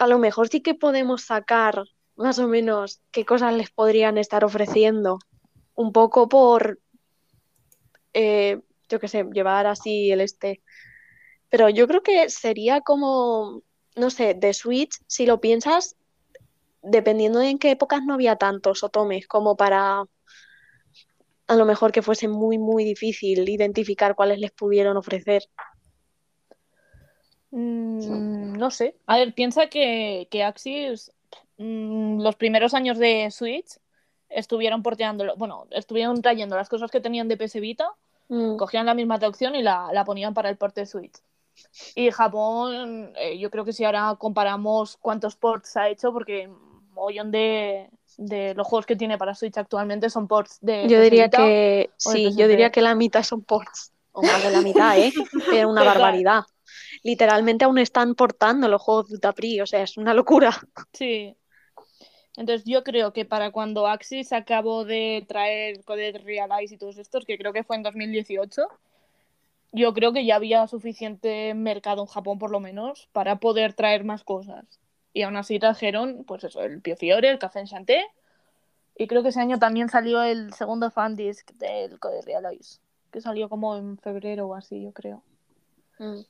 [0.00, 1.84] a lo mejor sí que podemos sacar
[2.16, 5.18] más o menos qué cosas les podrían estar ofreciendo,
[5.74, 6.80] un poco por,
[8.14, 10.62] eh, yo qué sé, llevar así el este.
[11.50, 13.62] Pero yo creo que sería como,
[13.94, 15.96] no sé, de Switch, si lo piensas,
[16.80, 20.04] dependiendo de en qué épocas no había tantos otomes como para
[21.46, 25.42] a lo mejor que fuese muy, muy difícil identificar cuáles les pudieron ofrecer.
[27.50, 28.96] Mm, no sé.
[29.06, 31.12] A ver, piensa que, que Axis
[31.58, 33.78] mm, los primeros años de Switch
[34.28, 37.90] estuvieron porteando, bueno, estuvieron trayendo las cosas que tenían de PS Vita
[38.30, 41.14] Mm, cogían la misma traducción y la, la ponían para el port de Switch.
[41.96, 46.48] Y Japón, eh, yo creo que si ahora comparamos cuántos ports ha hecho, porque
[46.92, 51.24] mogollón de, de los juegos que tiene para Switch actualmente son ports de Yo diría
[51.24, 53.92] Vita que sí, yo diría que la mitad son ports.
[54.12, 55.12] O más de la mitad, ¿eh?
[55.52, 56.44] Es una barbaridad.
[57.02, 60.58] Literalmente aún están portando los juegos de Utapri, o sea, es una locura.
[60.92, 61.36] Sí.
[62.36, 67.24] Entonces yo creo que para cuando Axis acabó de traer Coded Realize y todos estos,
[67.24, 68.68] que creo que fue en 2018,
[69.72, 74.04] yo creo que ya había suficiente mercado en Japón por lo menos para poder traer
[74.04, 74.64] más cosas.
[75.12, 78.04] Y aún así trajeron, pues eso, el Pio Fiore, el Café Enchanté,
[78.96, 83.20] y creo que ese año también salió el segundo fan disc del Coded Realize, que
[83.20, 85.22] salió como en febrero o así, yo creo.
[85.98, 86.20] Mm.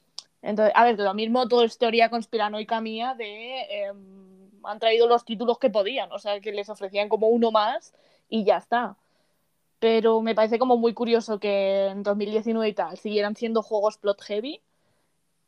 [0.42, 5.24] Entonces, a ver, lo mismo todo es teoría conspiranoica mía de em, han traído los
[5.24, 7.94] títulos que podían, o sea, que les ofrecían como uno más
[8.28, 8.96] y ya está.
[9.78, 14.20] Pero me parece como muy curioso que en 2019 y tal siguieran siendo juegos plot
[14.22, 14.60] heavy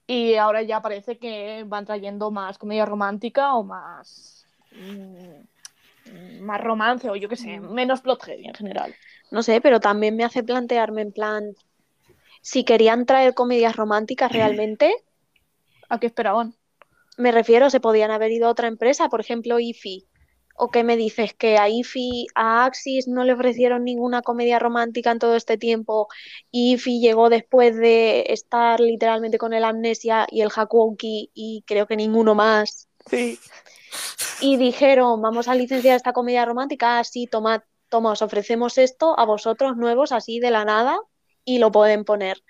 [0.06, 7.08] y ahora ya parece que van trayendo más comedia romántica o más mm, más romance
[7.08, 8.94] o yo qué sé, menos plot heavy en general.
[9.30, 11.54] No sé, pero también me hace plantearme en plan,
[12.42, 14.94] si querían traer comedias románticas realmente,
[15.88, 16.54] ¿A qué esperaban?
[17.18, 20.06] me refiero, se podían haber ido a otra empresa, por ejemplo, IFI.
[20.54, 21.34] ¿O qué me dices?
[21.34, 26.08] ¿Que a IFI, a Axis no le ofrecieron ninguna comedia romántica en todo este tiempo?
[26.50, 31.86] Y IFI llegó después de estar literalmente con el Amnesia y el Hakuoki y creo
[31.86, 32.88] que ninguno más.
[33.06, 33.38] Sí.
[34.40, 39.24] Y dijeron, vamos a licenciar esta comedia romántica, así, tomad, toma, os ofrecemos esto a
[39.24, 40.98] vosotros nuevos, así de la nada,
[41.44, 42.42] y lo pueden poner.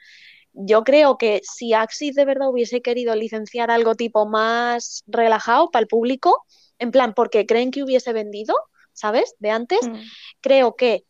[0.52, 5.82] Yo creo que si Axis de verdad hubiese querido licenciar algo tipo más relajado para
[5.82, 6.44] el público,
[6.78, 8.54] en plan, porque creen que hubiese vendido,
[8.92, 9.34] ¿sabes?
[9.38, 9.94] De antes, Mm.
[10.40, 11.04] creo que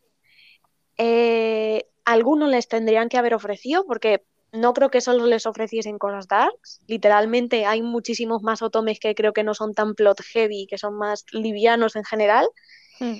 [0.97, 6.27] eh, algunos les tendrían que haber ofrecido, porque no creo que solo les ofreciesen cosas
[6.27, 6.79] darks.
[6.87, 10.95] Literalmente hay muchísimos más otomes que creo que no son tan plot heavy, que son
[10.97, 12.47] más livianos en general,
[12.99, 13.15] Mm.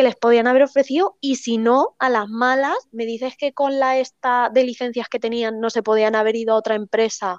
[0.00, 1.18] Que les podían haber ofrecido.
[1.20, 5.18] Y si no, a las malas, me dices que con la esta de licencias que
[5.18, 7.38] tenían no se podían haber ido a otra empresa,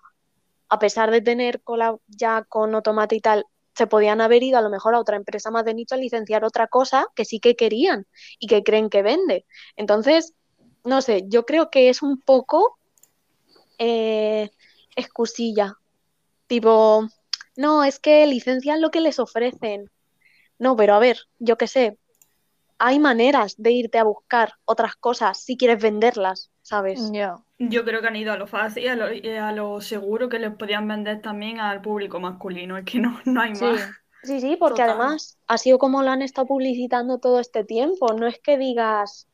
[0.69, 1.59] a pesar de tener
[2.07, 5.49] ya con Automata y tal, se podían haber ido a lo mejor a otra empresa
[5.49, 8.05] más de nicho a licenciar otra cosa que sí que querían
[8.37, 9.47] y que creen que vende.
[9.75, 10.35] Entonces,
[10.83, 12.77] no sé, yo creo que es un poco
[13.79, 14.51] eh,
[14.95, 15.77] excusilla.
[16.45, 17.07] Tipo,
[17.55, 19.89] no, es que licencian lo que les ofrecen.
[20.59, 21.97] No, pero a ver, yo qué sé,
[22.83, 27.11] hay maneras de irte a buscar otras cosas si quieres venderlas, ¿sabes?
[27.59, 30.29] Yo creo que han ido a lo fácil y a lo, y a lo seguro
[30.29, 32.79] que les podían vender también al público masculino.
[32.79, 33.65] Es que no, no hay Sí.
[33.65, 33.87] más.
[34.23, 34.89] Sí, sí, porque Total.
[34.99, 38.13] además ha sido como lo han estado publicitando todo este tiempo.
[38.13, 39.27] No es que digas,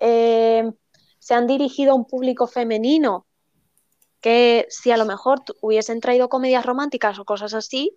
[0.00, 0.68] eh,
[1.20, 3.26] se han dirigido a un público femenino,
[4.20, 7.94] que si a lo mejor hubiesen traído comedias románticas o cosas así,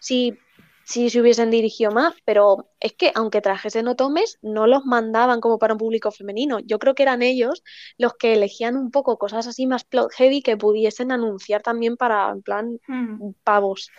[0.00, 0.38] sí,
[0.84, 5.58] sí se hubiesen dirigido más, pero es que aunque trajesen otomes, no los mandaban como
[5.58, 6.58] para un público femenino.
[6.60, 7.62] Yo creo que eran ellos
[7.98, 12.28] los que elegían un poco cosas así más plot heavy que pudiesen anunciar también para,
[12.30, 13.30] en plan, Mm.
[13.42, 13.90] pavos.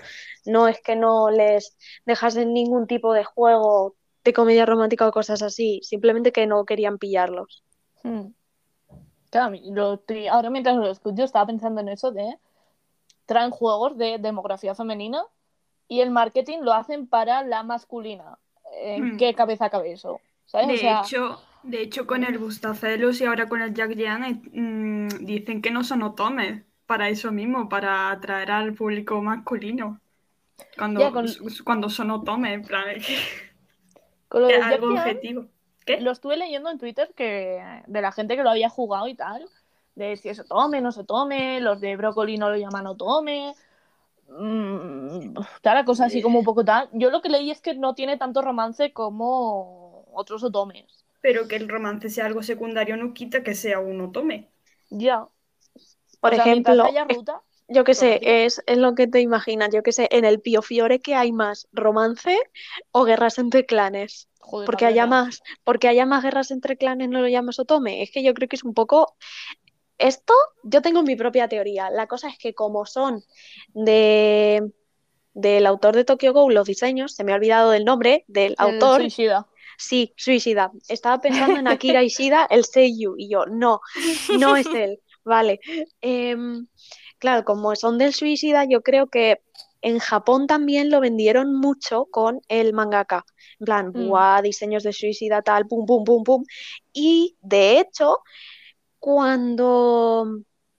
[0.45, 5.41] No es que no les dejasen ningún tipo de juego de comedia romántica o cosas
[5.41, 7.63] así, simplemente que no querían pillarlos.
[8.03, 8.27] Mm.
[9.29, 12.37] Claro, lo estoy- ahora mientras lo escucho estaba pensando en eso de
[13.25, 15.23] traen juegos de demografía femenina
[15.87, 18.39] y el marketing lo hacen para la masculina.
[18.73, 19.17] ¿En Hmm.
[19.17, 20.21] qué cabeza cabe eso?
[20.45, 20.69] ¿Sabes?
[20.69, 24.23] O De sea, hecho, de hecho, con el Bustacelos y ahora con el Jack Jan
[24.23, 30.01] eh, mm, dicen que no son otomes para eso mismo, para atraer al público masculino.
[30.77, 31.27] Cuando, Ya, con-
[31.65, 32.85] cuando son otomes, en plan,
[34.27, 35.47] con lo algo Jack Jan, objetivo.
[35.85, 36.01] ¿Qué?
[36.01, 39.49] lo estuve leyendo en Twitter que de la gente que lo había jugado y tal,
[39.95, 43.55] de si eso tome, no se tome, los de brócoli no lo llaman otome,
[44.27, 46.89] mm, tal, la cosa así como un poco tal.
[46.93, 51.05] Yo lo que leí es que no tiene tanto romance como otros otomes.
[51.19, 54.49] Pero que el romance sea algo secundario no quita que sea un otome.
[54.89, 55.27] Ya.
[56.21, 59.07] Por O sea, mientras ejemplo, haya es- ruta, yo qué sé, es, es lo que
[59.07, 62.37] te imaginas, yo qué sé, en el Pío Fiore que hay más romance
[62.91, 64.29] o guerras entre clanes.
[64.39, 65.07] joder, Porque haya verdad.
[65.07, 68.01] más, porque haya más guerras entre clanes no lo llamas otome.
[68.03, 69.15] Es que yo creo que es un poco
[69.97, 70.33] esto,
[70.63, 71.89] yo tengo mi propia teoría.
[71.89, 73.23] La cosa es que como son
[73.73, 74.71] de
[75.33, 78.55] del autor de Tokyo Ghoul los diseños, se me ha olvidado del nombre del El
[78.57, 79.01] autor.
[79.01, 79.47] suicida.
[79.77, 80.71] Sí, Suicida.
[80.87, 83.81] Estaba pensando en Akira Ishida, el Seiyu, y yo, no,
[84.39, 85.01] no es él.
[85.25, 85.59] Vale.
[85.99, 86.67] Em,
[87.19, 89.41] claro, como son del Suicida, yo creo que
[89.81, 93.25] en Japón también lo vendieron mucho con el mangaka.
[93.59, 94.07] En plan, Mm.
[94.07, 96.43] buah, diseños de Suicida, tal, pum, pum, pum, pum.
[96.93, 98.19] Y de hecho,
[99.05, 100.25] cuando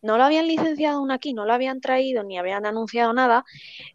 [0.03, 3.45] no lo habían licenciado aún aquí, no lo habían traído ni habían anunciado nada,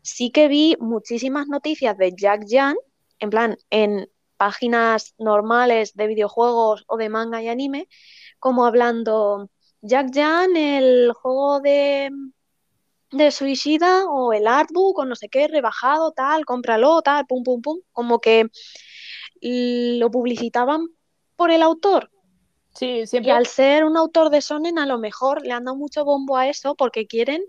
[0.03, 2.77] sí que vi muchísimas noticias de Jack Jan,
[3.19, 7.89] en plan, en páginas normales de videojuegos o de manga y anime,
[8.39, 9.49] como hablando
[9.81, 12.09] Jack Jan, el juego de,
[13.11, 17.61] de Suicida o el artbook o no sé qué, rebajado, tal, cómpralo, tal, pum, pum,
[17.61, 18.47] pum, como que
[19.41, 20.87] lo publicitaban
[21.35, 22.09] por el autor.
[22.73, 23.31] Sí, Y siempre.
[23.33, 26.47] al ser un autor de Sonen, a lo mejor le han dado mucho bombo a
[26.47, 27.43] eso porque quieren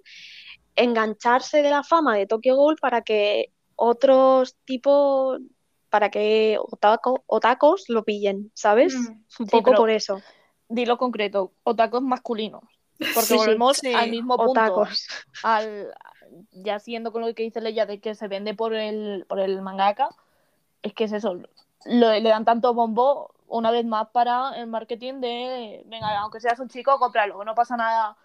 [0.77, 5.39] engancharse de la fama de Tokyo Ghoul para que otros tipos,
[5.91, 8.95] para que otaku- otakos lo pillen, ¿sabes?
[8.95, 9.07] Mm.
[9.09, 10.21] Un Sí, poco por eso.
[10.69, 12.63] Dilo concreto, otacos masculinos.
[12.99, 14.51] Porque sí, volvemos sí, al mismo punto.
[14.53, 15.07] Otacos.
[15.43, 15.93] Al,
[16.53, 19.61] ya siendo con lo que dice Leia de que se vende por el, por el
[19.61, 20.09] mangaka,
[20.83, 21.35] es que es eso.
[21.35, 21.49] lo-
[22.13, 26.69] le dan tanto bombo una vez más para el marketing de, venga, aunque seas un
[26.69, 28.17] chico, cómpralo, no pasa nada.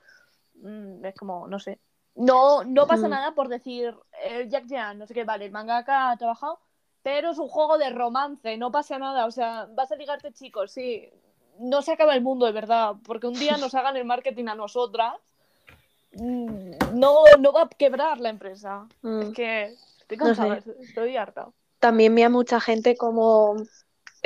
[0.56, 1.80] Mm, Es como, no sé.
[2.16, 3.12] No, no pasa Mm.
[3.12, 6.60] nada por decir, el Jack Jan, no sé qué, vale, el mangaka ha trabajado,
[7.04, 10.72] pero es un juego de romance, no pasa nada, o sea, vas a ligarte chicos,
[10.72, 11.10] sí.
[11.60, 14.56] No se acaba el mundo, de verdad, porque un día nos hagan el marketing a
[14.56, 15.14] nosotras,
[16.14, 18.88] mm, no, no va a quebrar la empresa.
[19.02, 19.22] Mm.
[19.22, 19.64] Es que
[20.00, 21.50] estoy No cansada, estoy harta.
[21.80, 23.56] También vi a mucha gente como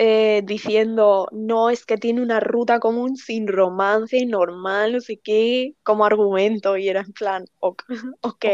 [0.03, 5.75] eh, diciendo, no, es que tiene una ruta común sin romance, normal, no sé qué,
[5.83, 7.83] como argumento, y era en plan, ok,
[8.21, 8.45] ok,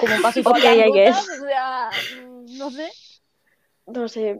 [0.00, 1.28] Como, todas Ok, I guess.
[1.40, 1.90] o sea,
[2.26, 2.90] mm, no sé.
[3.86, 4.36] no sé,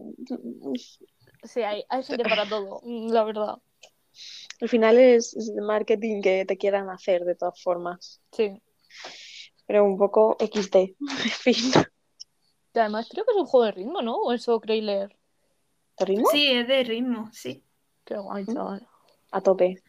[1.44, 3.58] Sí, hay, hay gente para todo, mm, la verdad.
[4.60, 8.60] al final es, es el marketing que te quieran hacer de todas formas, Sí.
[9.66, 11.72] pero un poco XD, en fin,
[12.74, 14.16] además creo que es un juego de ritmo, ¿no?
[14.16, 15.16] O eso creí leer.
[16.30, 17.62] Sí, es de ritmo, sí.
[18.04, 18.86] Qué guay, chaval.
[19.32, 19.82] A tope,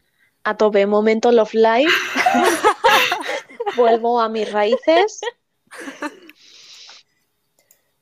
[0.44, 1.90] a tope, momento Love Live,
[3.76, 5.20] vuelvo a mis raíces,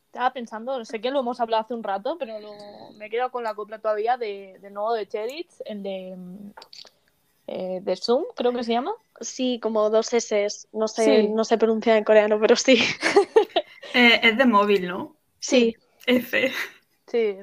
[0.07, 3.31] Estaba pensando, sé que lo hemos hablado hace un rato, pero lo- me he quedado
[3.31, 6.17] con la copla todavía de, de nuevo de Cheritz, el de,
[7.47, 8.93] eh, de Zoom, creo que se llama.
[9.21, 11.29] sí, como dos S, no sé, Sí.
[11.29, 12.83] no sé pronunciar en coreano, pero sí,
[13.95, 15.15] Eh, es de móvil, ¿no?
[15.39, 15.77] sí.
[16.07, 16.53] F.
[17.07, 17.37] Sí.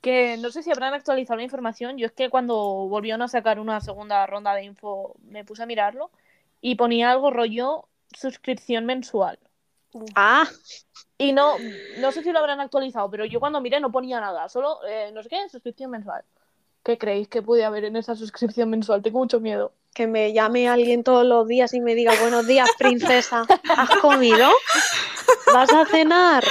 [0.00, 1.98] Que no sé si habrán actualizado la información.
[1.98, 2.54] Yo es que cuando
[2.88, 6.10] volvieron a sacar una segunda ronda de info me puse a mirarlo
[6.60, 7.86] y ponía algo rollo
[8.16, 9.38] suscripción mensual.
[10.14, 10.46] Ah,
[11.18, 11.56] Y no,
[11.98, 15.10] no sé si lo habrán actualizado, pero yo cuando miré no ponía nada, solo eh,
[15.12, 16.22] no sé qué, suscripción mensual.
[16.82, 19.02] ¿Qué creéis que puede haber en esa suscripción mensual?
[19.02, 19.72] Tengo mucho miedo.
[19.92, 23.44] que me llame alguien todos los días y me diga, buenos días, princesa,
[23.76, 24.48] ¿has comido?
[25.52, 26.44] ¿Vas a cenar?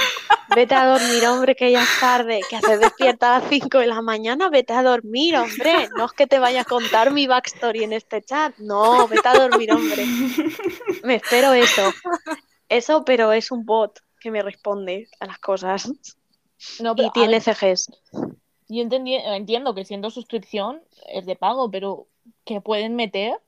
[0.54, 2.40] Vete a dormir, hombre, que ya es tarde.
[2.48, 4.48] ¿Que haces despierta a las 5 de la mañana?
[4.50, 5.88] Vete a dormir, hombre.
[5.96, 8.56] No es que te vaya a contar mi backstory en este chat.
[8.58, 10.04] No, vete a dormir, hombre.
[11.04, 11.92] Me espero eso.
[12.68, 15.90] Eso, pero es un bot que me responde a las cosas.
[16.80, 17.90] No, pero, Y tiene ver, CGs.
[18.68, 22.06] yo entiendo que siendo suscripción es de pago, pero
[22.44, 23.40] que pueden meter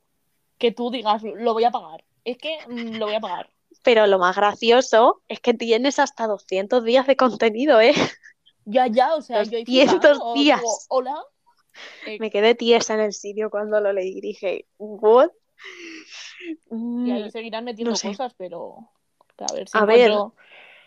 [0.59, 2.05] que tú digas, lo voy a pagar.
[2.25, 3.52] Es que mm, lo voy a pagar.
[3.83, 7.95] Pero lo más gracioso es que tienes hasta 200 días de contenido, ¿eh?
[8.65, 10.61] Ya, ya, o sea, yo he 200 flipado, días.
[10.61, 11.25] digo, Hola.
[12.07, 14.21] Eh, Me quedé tiesa en el sitio cuando lo leí.
[14.21, 15.31] Dije, ¿what?
[16.71, 18.09] y ahí Mm, seguirán metiendo no sé.
[18.09, 18.89] cosas, pero
[19.39, 20.11] a ver si A ver.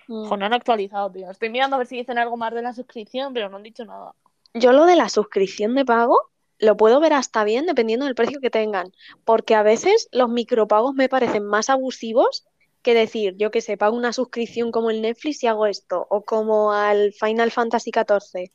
[0.08, 0.26] mm.
[0.30, 1.30] Jo, no han actualizado, tío.
[1.30, 3.84] Estoy mirando a ver si dicen algo más de la suscripción, pero no han dicho
[3.86, 4.14] nada.
[4.54, 6.18] Yo lo de la suscripción de pago
[6.60, 8.94] lo puedo ver hasta bien dependiendo del precio que tengan,
[9.26, 12.46] porque a veces los micropagos me parecen más abusivos
[12.86, 16.24] que decir, yo que sé, pago una suscripción como el Netflix y hago esto, o
[16.24, 18.54] como al Final Fantasy XIV.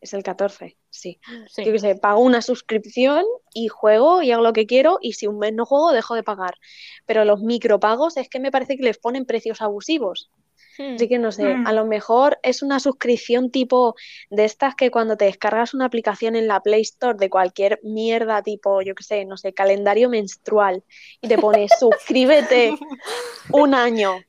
[0.00, 1.20] Es el 14, sí.
[1.48, 1.64] Sí.
[1.64, 5.26] Yo que sé, pago una suscripción y juego y hago lo que quiero y si
[5.26, 6.54] un mes no juego dejo de pagar.
[7.04, 10.30] Pero los micropagos es que me parece que les ponen precios abusivos.
[10.78, 10.94] Hmm.
[10.96, 11.74] Así que no sé, a Mm.
[11.74, 13.94] lo mejor es una suscripción tipo
[14.30, 18.42] de estas que cuando te descargas una aplicación en la Play Store de cualquier mierda
[18.42, 20.84] tipo, yo qué sé, no sé, calendario menstrual
[21.20, 22.74] y te pones suscríbete
[23.52, 24.20] un año,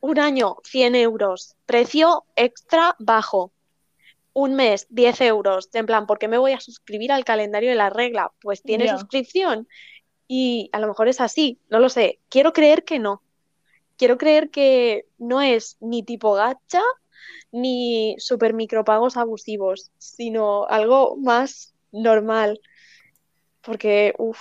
[0.00, 3.52] un año, 100 euros, precio extra bajo.
[4.32, 5.68] Un mes, 10 euros.
[5.72, 8.30] En plan, ¿por qué me voy a suscribir al calendario de la regla?
[8.40, 9.66] Pues tiene suscripción
[10.28, 12.20] y a lo mejor es así, no lo sé.
[12.28, 13.22] Quiero creer que no.
[14.00, 16.80] Quiero creer que no es ni tipo gacha
[17.52, 22.58] ni super micropagos abusivos, sino algo más normal.
[23.60, 24.40] Porque, uff,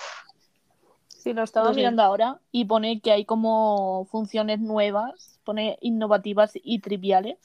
[1.09, 1.81] Sí, lo estaba No sé.
[1.81, 7.37] mirando ahora y pone que hay como funciones nuevas, pone innovativas y triviales.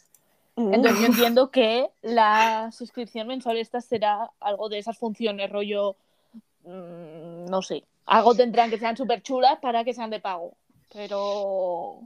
[0.56, 5.96] Entonces yo entiendo que la suscripción mensual esta será algo de esas funciones, rollo,
[6.62, 10.54] mm, no sé, algo tendrán que sean súper chulas para que sean de pago.
[10.94, 12.00] Pero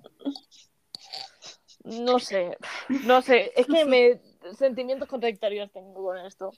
[1.84, 2.56] no sé,
[3.04, 4.20] no sé, es que me
[4.56, 6.52] sentimientos contradictorios tengo con esto.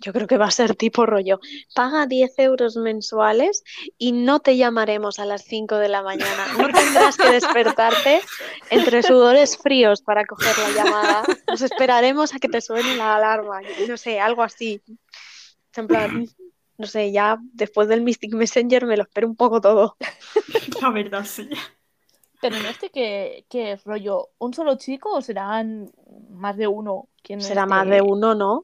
[0.00, 1.40] Yo creo que va a ser tipo rollo.
[1.74, 3.62] Paga 10 euros mensuales
[3.96, 6.46] y no te llamaremos a las 5 de la mañana.
[6.58, 8.20] No tendrás que despertarte
[8.70, 11.22] entre sudores fríos para coger la llamada.
[11.46, 13.60] Nos esperaremos a que te suene la alarma.
[13.88, 14.82] No sé, algo así.
[15.76, 16.28] En
[16.78, 19.96] no sé, ya después del Mystic Messenger me lo espero un poco todo.
[20.80, 21.48] La verdad, sí.
[22.40, 25.90] Pero en este que, que es rollo, ¿un solo chico o serán
[26.30, 27.08] más de uno?
[27.22, 28.62] ¿Quién Será más de uno, ¿no?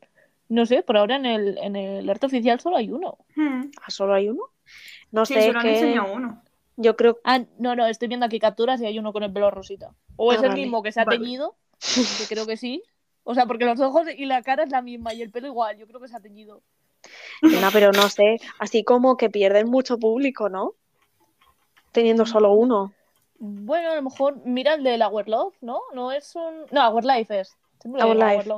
[0.49, 3.19] No sé, por ahora en el, en el arte oficial solo hay uno.
[3.37, 3.71] Hmm.
[3.83, 4.43] ¿Ah, ¿Solo hay uno?
[5.13, 6.43] No Sí, sé, solo han que enseñado uno.
[6.77, 9.51] yo creo Ah, no, no, estoy viendo aquí capturas y hay uno con el pelo
[9.51, 9.95] rosita.
[10.17, 11.09] O Ah, es el vale, mismo que se ha vale.
[11.09, 11.57] teñido,
[12.17, 12.83] que creo que sí.
[13.25, 15.79] O sea, porque los ojos y la cara es la misma y el pelo igual,
[15.79, 16.63] yo creo que se ha teñido.
[17.43, 20.75] No, pero no sé, así como que pierden mucho público, ¿no?
[21.93, 22.93] Teniendo solo uno.
[23.39, 25.83] Bueno, a lo mejor mira el de la Love, ¿no?
[25.93, 26.67] No es un.
[26.71, 27.57] No, Our Life es.
[27.85, 28.51] Our Life.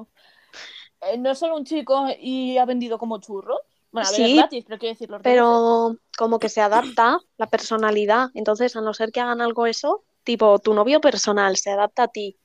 [1.02, 3.58] Eh, no es solo un chico y ha vendido como churros.
[3.90, 5.24] Bueno, a ver, Sí, es gratis, pero quiero decir, los DLCs.
[5.24, 8.28] Pero como que se adapta la personalidad.
[8.34, 12.08] Entonces, a no ser que hagan algo eso, tipo tu novio personal se adapta a
[12.08, 12.38] ti.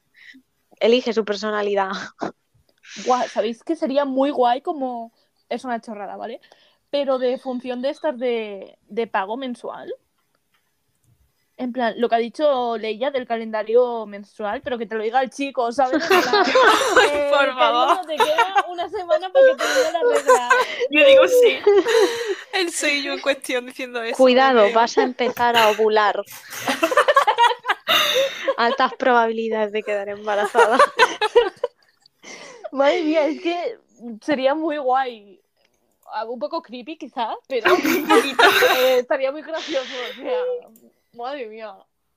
[0.80, 1.91] Elige su personalidad.
[3.06, 5.12] Guau, ¿sabéis que sería muy guay como...
[5.52, 6.39] Es una chorrada, ¿vale?
[6.89, 9.93] Pero de función de estas de, de pago mensual.
[11.58, 15.22] En plan, lo que ha dicho Leia del calendario mensual, pero que te lo diga
[15.22, 16.08] el chico, ¿sabes?
[16.08, 16.24] Plan,
[17.12, 18.06] eh, Por favor.
[18.08, 20.49] te queda una semana para que te diga la regla.
[20.89, 21.60] Yo digo sí.
[22.54, 24.16] El sello en cuestión diciendo eso.
[24.16, 26.24] Cuidado, vas a empezar a ovular.
[28.58, 30.80] Altas probabilidades de quedar embarazada.
[32.72, 33.78] Madre mía, es que
[34.22, 35.40] sería muy guay.
[36.14, 37.68] Ah, Un poco creepy quizás, pero
[38.78, 39.93] eh, estaría muy gracioso.
[40.12, 40.39] O sea,
[41.14, 41.74] madre mía.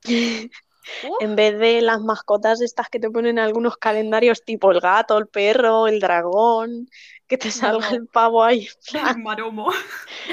[0.07, 1.17] Uf.
[1.21, 5.17] En vez de las mascotas estas que te ponen en algunos calendarios, tipo el gato,
[5.17, 6.89] el perro, el dragón,
[7.27, 7.97] que te salga No.
[7.97, 8.69] el pavo ahí.
[9.19, 9.71] Maromo.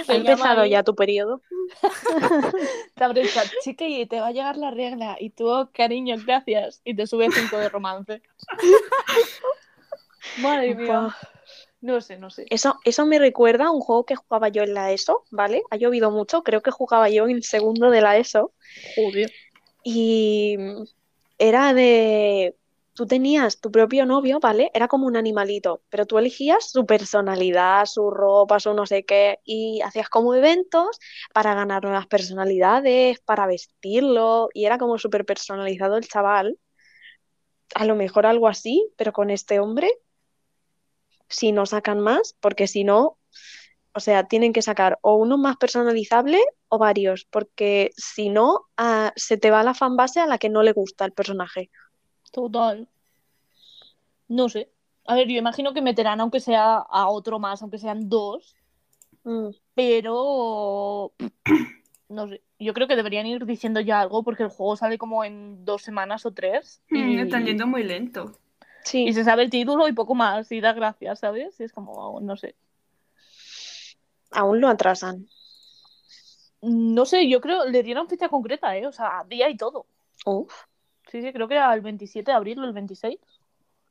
[0.08, 1.42] ¿Ha empezado ya tu periodo?
[2.96, 5.16] Te abre el chat, chica, y te va a llegar la regla.
[5.20, 6.82] Y tú, oh, cariño, gracias.
[6.84, 8.22] Y te sube cinco de romance.
[10.40, 11.16] Madre mía.
[11.82, 12.46] No sé, no sé.
[12.50, 15.64] Eso, eso me recuerda a un juego que jugaba yo en la ESO, ¿vale?
[15.72, 18.54] Ha llovido mucho, creo que jugaba yo en segundo de la ESO.
[18.96, 19.32] Joder.
[19.84, 20.58] Y
[21.40, 22.56] era de...
[22.94, 24.70] Tú tenías tu propio novio, ¿vale?
[24.76, 29.40] Era como un animalito, pero tú elegías su personalidad, su ropa, su no sé qué,
[29.44, 31.00] y hacías como eventos
[31.34, 36.60] para ganar nuevas personalidades, para vestirlo, y era como súper personalizado el chaval.
[37.74, 39.90] A lo mejor algo así, pero con este hombre,
[41.32, 43.18] si no sacan más, porque si no,
[43.94, 49.12] o sea, tienen que sacar o uno más personalizable o varios, porque si no, ah,
[49.16, 51.70] se te va la fanbase a la que no le gusta el personaje.
[52.32, 52.88] Total.
[54.28, 54.70] No sé.
[55.06, 58.56] A ver, yo imagino que meterán, aunque sea a otro más, aunque sean dos,
[59.24, 61.12] Mm, pero
[62.10, 62.42] no sé.
[62.60, 65.84] Yo creo que deberían ir diciendo ya algo porque el juego sale como en dos
[65.84, 68.32] semanas o tres y, Mm, Están yendo muy lento.
[68.84, 71.60] Sí, y se sabe el título y poco más y da gracias, ¿sabes?
[71.60, 72.56] Y es como, no sé.
[74.32, 75.28] aún lo atrasan.
[76.62, 78.86] No sé, yo creo, le dieron fecha concreta, ¿eh?
[78.86, 79.86] O sea, día y todo.
[80.26, 80.54] Uf,
[81.12, 83.20] Sí, sí, creo que era el 27 de abril o el 26.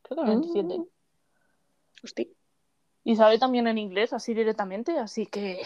[0.03, 0.79] Creo que el 27.
[0.79, 0.87] Mm.
[2.03, 2.33] hosti,
[3.03, 5.63] Y sale también en inglés, así directamente, así que...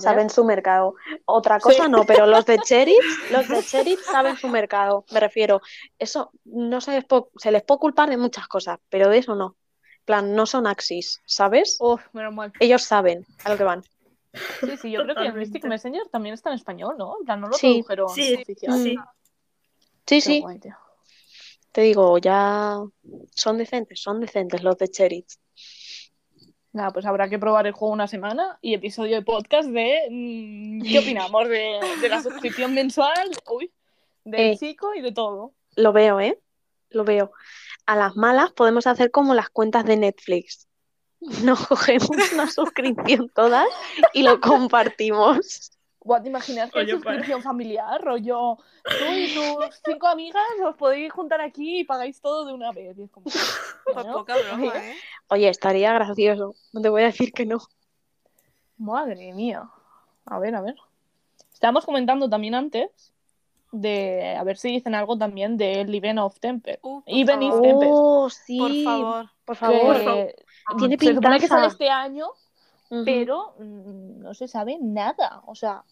[0.00, 0.94] saben su mercado.
[1.24, 1.62] Otra Sí.
[1.64, 5.04] cosa no, pero los de Cherith, los de Cherith saben su mercado.
[5.10, 5.60] Me refiero,
[5.98, 7.04] eso no se les,
[7.38, 9.56] se les puede culpar de muchas cosas, pero de eso no.
[10.00, 11.76] En plan, no son Axis, ¿sabes?
[11.80, 12.52] Uf, menos mal.
[12.60, 13.82] Ellos saben a lo que van.
[14.60, 15.32] Sí, sí, yo creo que.
[15.32, 17.16] Mystic Messenger también está en español, ¿no?
[17.20, 17.82] En plan, no lo Sí.
[17.86, 18.78] tradujeron Sí, oficial.
[18.78, 18.96] Sí.
[20.06, 20.60] Sí, sí, guay,
[21.72, 22.78] te digo, ya
[23.34, 25.28] son decentes, son decentes los de Cherith.
[26.78, 30.82] Nada, pues habrá que probar el juego una semana y episodio de podcast de mm,
[30.82, 33.72] qué opinamos de, de la suscripción mensual, uy,
[34.22, 34.56] del Eh.
[34.56, 35.54] chico y de todo.
[35.74, 36.38] Lo veo, ¿eh?
[36.90, 37.32] Lo veo.
[37.84, 40.68] A las malas podemos hacer como las cuentas de Netflix.
[41.42, 43.66] Nos cogemos una suscripción todas
[44.14, 45.72] y lo compartimos.
[46.00, 46.90] Guau, ¿te imaginas que pues.
[46.90, 48.00] suscripción familiar?
[48.02, 52.72] Rollo, tú y tus cinco amigas os podéis juntar aquí y pagáis todo de una
[52.72, 52.96] vez.
[52.98, 53.24] Y es como,
[53.84, 54.94] Pues bueno, poca broma, ¿eh?
[55.28, 56.54] Oye, estaría gracioso.
[56.72, 57.58] No te voy a decir que no.
[58.76, 59.68] Madre mía.
[60.26, 60.76] A ver, a ver.
[61.52, 63.12] Estábamos comentando también antes
[63.72, 66.78] de a ver si dicen algo también del Even of Temper.
[66.82, 67.92] Uh, por Even if favor, Tempest.
[67.92, 68.58] Oh, sí.
[68.58, 69.30] por favor.
[69.44, 69.96] Por Que favor.
[70.78, 71.48] Tiene se supone que pintaza.
[71.48, 72.28] sale este año,
[73.04, 75.42] Pero mm, no se sabe nada.
[75.46, 75.84] O sea,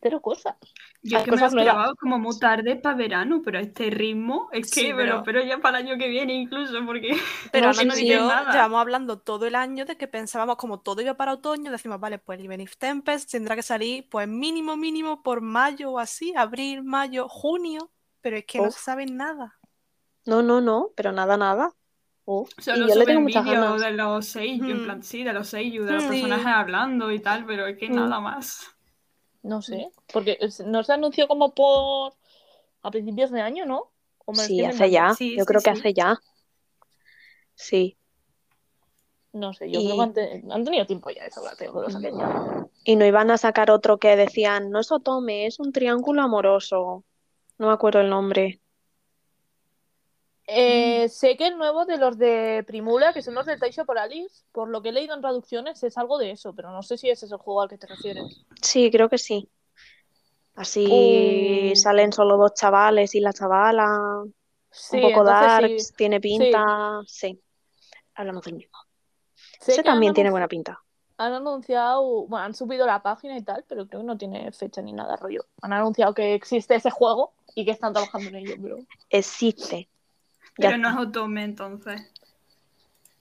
[0.00, 0.56] cero cosas.
[1.02, 3.88] Yo es que me lo cosas esperaba como muy tarde para verano, pero a este
[3.90, 6.74] ritmo es que Sí, me pero- lo espero ya para el año que viene incluso,
[6.84, 7.08] porque
[7.52, 8.52] Pero no Ana se y nos dice yo nada.
[8.52, 12.18] llevamos hablando todo el año de que pensábamos como todo iba para otoño, decimos, vale,
[12.18, 16.34] pues el Even If Tempest tendrá que salir pues mínimo, mínimo por mayo o así,
[16.36, 17.90] abril, mayo, junio,
[18.20, 18.74] pero es que no Uf.
[18.74, 19.58] se sabe nada.
[20.26, 21.70] No, no, no, pero nada, nada.
[22.26, 23.80] Solo y yo le tengo muchas ganas.
[23.82, 24.84] de los seis, en Mm.
[24.84, 26.08] plan, sí, de los seis, de los Sí.
[26.08, 27.94] personajes hablando y tal, pero es que Mm.
[27.96, 28.62] nada más.
[29.42, 32.14] No sé, porque es- no se anunció como por
[32.82, 33.90] a principios de año, ¿no?
[34.24, 35.14] ¿O me lo Sí, hace ya.
[35.14, 36.18] Sí, Yo sí, creo que hace ya.
[37.54, 37.98] Sí.
[39.32, 41.84] No sé, yo Y- creo que han, te- han tenido tiempo ya de sobra, tengo
[41.84, 42.66] que lo ya.
[42.84, 47.04] Y no iban a sacar otro que decían, no es Otome, es un triángulo amoroso.
[47.58, 48.60] No me acuerdo el nombre.
[50.46, 53.98] Eh, sé que el nuevo de los de Primula, que son los de Taisho por
[53.98, 56.98] Alice, por lo que he leído en traducciones, es algo de eso, pero no sé
[56.98, 58.44] si ese es el juego al que te refieres.
[58.60, 59.48] Sí, creo que sí.
[60.54, 61.76] Así Oh.
[61.76, 64.22] salen solo dos chavales y la chavala.
[64.70, 65.94] Sí, un poco sí.
[65.96, 67.00] tiene pinta.
[67.06, 67.40] Sí.
[68.14, 68.78] Hablamos del mismo.
[69.60, 70.80] Sé Ese también tiene buena pinta.
[71.16, 74.82] Han anunciado, bueno, han subido la página y tal, pero creo que no tiene fecha
[74.82, 75.46] ni nada, rollo.
[75.62, 78.78] Han anunciado que existe ese juego y que están trabajando en ello, pero...
[79.10, 79.88] Existe.
[80.58, 82.02] Ya Pero no es Otome entonces.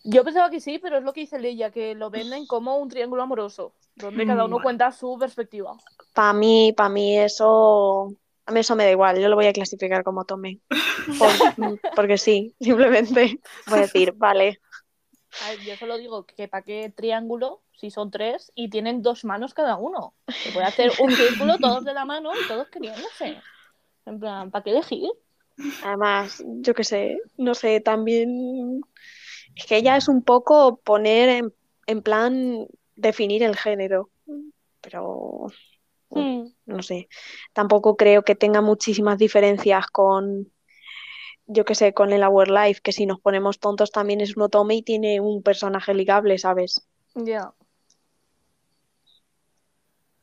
[0.04, 2.90] Yo pensaba que sí, pero es lo que dice Leia, que lo venden como un
[2.90, 4.64] triángulo amoroso, donde cada Mm, uno vale.
[4.64, 5.78] cuenta su perspectiva.
[6.14, 8.14] Para mí, para mí eso.
[8.46, 9.20] A mí eso me da igual.
[9.20, 10.60] Yo lo voy a clasificar como Tome.
[11.18, 11.32] Por-
[11.96, 13.40] porque sí, simplemente.
[13.68, 14.60] Voy a decir, vale.
[15.40, 19.26] A ver, yo solo digo que para qué triángulo, si son tres, y tienen dos
[19.26, 20.14] manos cada uno.
[20.44, 23.42] Se puede hacer un círculo, todos de la mano y todos queriéndose.
[24.06, 25.10] En plan, ¿para qué elegir?
[25.82, 28.82] Además, yo qué sé, no sé, también
[29.56, 31.54] es que ya es un poco poner en,
[31.88, 34.10] en plan definir el género,
[34.82, 35.48] pero
[36.10, 36.54] Hmm.
[36.66, 37.10] no sé,
[37.54, 40.52] tampoco creo que tenga muchísimas diferencias con,
[41.48, 44.44] yo qué sé, con el Our Life, que si nos ponemos tontos también es un
[44.44, 46.88] otome y tiene un personaje ligable, ¿sabes?
[47.16, 47.54] Ya.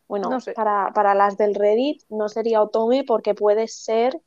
[0.09, 0.53] Bueno, No sé.
[0.55, 4.21] para, para las del Reddit no sería otome porque puede ser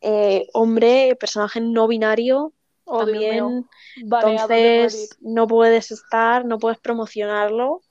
[0.00, 2.52] eh, hombre, personaje no binario
[2.84, 3.68] Oh, también.
[3.96, 7.82] Entonces, no puedes estar, no puedes promocionarlo,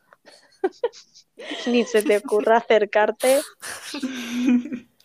[1.65, 3.47] ni se te ocurra acercarte.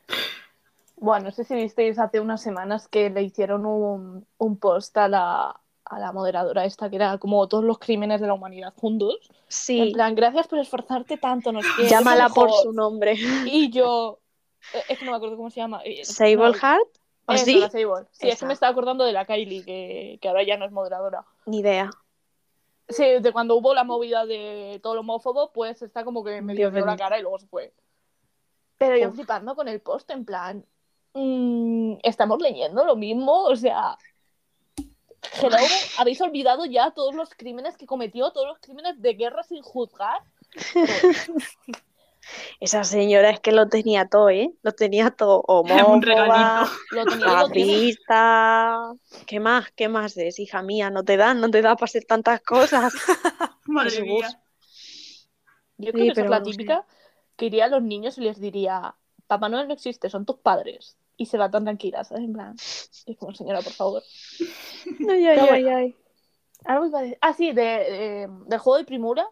[0.96, 5.09] Bueno, no sé si visteis hace unas semanas que le hicieron un, un post a
[5.09, 9.16] la, a la moderadora esta, que era como todos los crímenes de la humanidad juntos.
[9.28, 12.53] En Sí, plan, gracias por esforzarte tanto, nos llámala por mejor".
[12.53, 13.14] su nombre.
[13.42, 14.20] Y yo,
[14.89, 15.81] es que no me acuerdo cómo se llama.
[15.85, 16.89] Eh, Sable no, Heart,
[17.27, 17.59] ¿o eso, sí?
[17.59, 18.07] la Sable.
[18.13, 20.73] Sí, es que me estaba acordando de la Kylie, que, que ahora ya no es
[20.73, 21.25] moderadora.
[21.47, 21.91] Ni idea.
[22.91, 26.55] Sí, de cuando hubo la movida de todo lo homófobo, pues está como que me
[26.55, 27.73] dio la cara y luego se fue.
[28.79, 29.15] Pero yo Uf.
[29.15, 30.65] flipando con el post, en plan,
[31.15, 33.97] mm, estamos leyendo lo mismo, o sea,
[35.41, 35.57] hello,
[35.99, 40.23] habéis olvidado ya todos los crímenes que cometió, todos los crímenes de guerra sin juzgar.
[42.61, 44.53] Esa señora es que lo tenía todo, ¿eh?
[44.62, 45.43] Lo tenía todo.
[45.89, 46.71] un Homófoba, regalito.
[46.91, 48.93] Lo tenía racista.
[49.27, 49.71] ¿Qué más?
[49.73, 50.91] ¿Qué más es, hija mía?
[50.91, 52.93] No te dan, no te da para hacer tantas cosas.
[53.66, 54.41] Madre mía.
[55.79, 56.53] Yo creo Sí, que esa es la no sé.
[56.53, 56.87] típica
[57.37, 58.95] que iría a los niños y les diría,
[59.27, 60.97] Papá Noel no existe, son tus padres.
[61.16, 62.25] Y se va tan tranquila, ¿sabes?
[62.25, 62.55] En plan,
[63.07, 64.03] es como, señora, por favor.
[65.09, 65.97] Ay, ay, Pero ay, ay.
[66.64, 67.18] Algo iba a decir.
[67.21, 69.27] Ah, sí, de, de- del juego de Primura,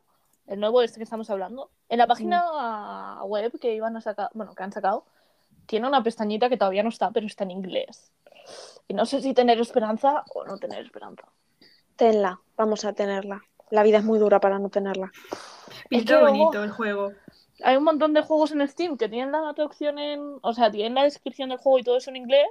[0.49, 1.71] el nuevo este que estamos hablando.
[1.89, 5.05] En la página web que iban a sacar, bueno, que han sacado,
[5.67, 8.13] tiene una pestañita que todavía no está, pero está en inglés.
[8.89, 11.25] Y no sé si tener esperanza o no tener esperanza.
[11.97, 13.43] Tenla, vamos a tenerla.
[13.71, 15.13] La vida es muy dura para no tenerla.
[15.91, 17.13] Pinta que luego- bonito el juego.
[17.65, 20.39] Hay un montón de juegos en Steam que tienen la traducción en.
[20.43, 22.47] O sea, tienen la descripción del juego y todo eso en inglés,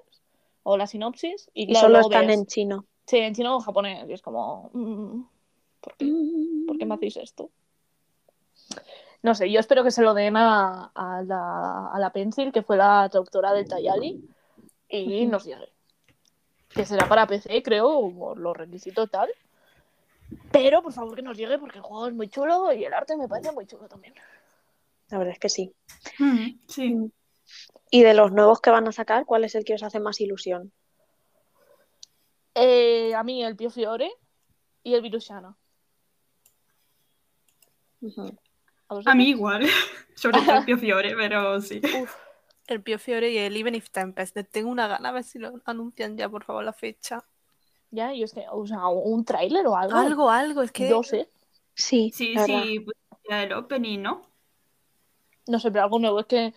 [0.64, 2.86] o la sinopsis, y, Y claro, solo están ves- en chino.
[3.06, 4.10] Sí, en chino o en japonés.
[4.10, 4.70] Y es como.
[4.74, 5.22] mm,
[5.80, 6.12] ¿Por qué?
[6.68, 7.50] ¿Por qué me hacéis esto?
[9.24, 12.61] No sé, yo espero que se lo den a, a la, a la Pencil, que
[12.61, 14.24] fue la traductora del Tayali,
[14.89, 15.72] y nos llegue.
[16.70, 19.30] Que será para PC, creo, por los requisitos tal.
[20.51, 23.15] Pero por favor que nos llegue porque el juego es muy chulo y el arte
[23.18, 24.13] me parece muy chulo también.
[25.09, 25.74] La verdad es que sí.
[26.20, 27.11] Mm, Sí.
[27.89, 30.20] Y de los nuevos que van a sacar, ¿cuál es el que os hace más
[30.20, 30.72] ilusión?
[32.53, 34.11] Eh, a mí el Pio Fiore
[34.84, 35.55] y el Virusiana.
[38.01, 38.38] Ujú.
[38.90, 39.64] ¿A, A mí igual.
[40.16, 41.82] Sobre todo el Pio Fiore, pero sí.
[42.02, 42.16] Uf,
[42.68, 44.38] el Pio Fiore y el Even If Tempest.
[44.52, 47.24] Tengo una gana a ver si lo anuncian ya, por favor, la fecha.
[47.92, 49.96] Ya, yo es que, o sea, un tráiler o algo.
[49.96, 51.30] Algo, algo, es que Yo sé.
[51.74, 52.98] Sí, Sí, sí, pues,
[53.30, 54.28] ya el opening, ¿no?
[55.48, 56.54] No sé, pero algo nuevo es que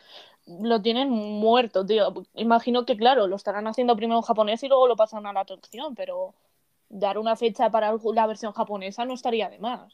[0.47, 2.12] lo tienen muerto, tío.
[2.35, 5.45] Imagino que, claro, lo estarán haciendo primero en japonés y luego lo pasan a la
[5.45, 6.35] traducción, pero
[6.89, 9.93] dar una fecha para la versión japonesa no estaría de más.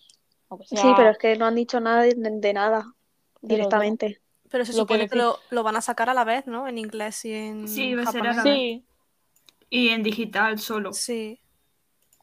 [0.64, 2.94] Sea- Sí, pero es que no han dicho nada de, de nada
[3.42, 4.20] directamente.
[4.51, 6.68] Pero se Lo que supone que lo, lo van a sacar a la vez, ¿no?
[6.68, 8.36] En inglés y en Sí, va a ser a japonés.
[8.36, 8.53] la vez.
[8.59, 8.84] Sí,
[9.70, 10.92] Y en digital solo.
[10.92, 11.40] Sí.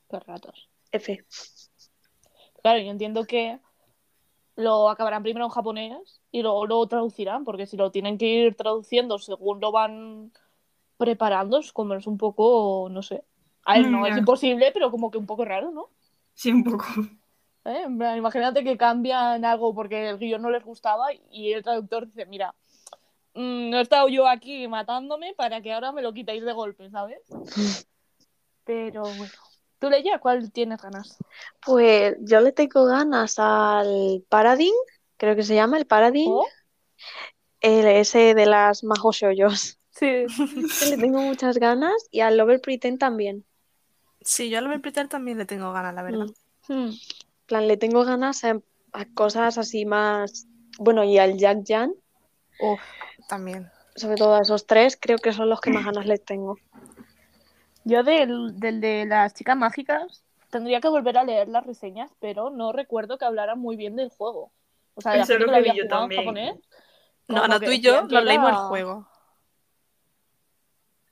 [0.10, 0.70] qué ratos.
[0.92, 1.26] F.
[2.62, 3.60] Claro, yo entiendo que
[4.56, 8.56] lo acabarán primero en japonés y luego lo traducirán, porque si lo tienen que ir
[8.56, 10.32] traduciendo según lo van
[10.98, 13.24] preparando, es como es un poco, no sé.
[13.66, 15.90] A ver, no Mm, es imposible, pero como que un poco raro, ¿no?
[16.34, 16.86] Sí, un poco.
[17.66, 17.84] ¿Eh?
[17.86, 22.08] En plan, Imagínate que cambian algo porque el guion no les gustaba y el traductor
[22.08, 22.54] dice, mira,
[23.34, 26.90] mm, no he estado yo aquí matándome para que ahora me lo quitéis de golpe,
[26.90, 27.22] ¿sabes?
[28.66, 29.34] Pero bueno.
[29.80, 31.18] ¿Tú, Leia, cuál tienes ganas?
[31.66, 34.74] Pues yo le tengo ganas al Paradigm,
[35.18, 36.46] creo que se llama el Paradigm, ¿Oh?
[37.60, 39.78] el ese de las Majo Shoyos.
[39.90, 40.26] Sí.
[40.90, 43.46] Le tengo muchas ganas y al Lover Pretend también.
[44.22, 46.28] Sí, yo al Over Pretend también le tengo ganas, la verdad.
[46.68, 46.74] Mm.
[46.74, 46.92] Hmm.
[47.54, 48.60] En plan, le tengo ganas a,
[48.94, 50.48] a cosas así más.
[50.80, 51.94] Bueno, y al Jack Jan,
[52.60, 52.82] Uf.
[53.28, 53.70] También.
[53.96, 56.58] sobre todo a esos tres, creo que son los que más ganas les tengo.
[57.84, 62.50] Yo del, del de las chicas mágicas tendría que volver a leer las reseñas, pero
[62.50, 64.52] no recuerdo que hablaran muy bien del juego.
[64.96, 66.56] O sea, la gente lo que lo había vi yo jugado en japonés.
[67.28, 69.08] No, Ana, tú y yo nos leímos el juego.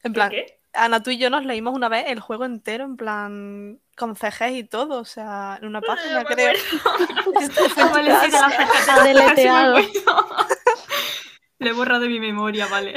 [0.01, 0.59] En plan, ¿Qué?
[0.73, 4.53] Ana, tú y yo nos leímos una vez el juego entero, en plan, con CGs
[4.53, 6.53] y todo, o sea, en una página, No me creo.
[11.59, 12.95] Le he borrado de mi memoria, vale.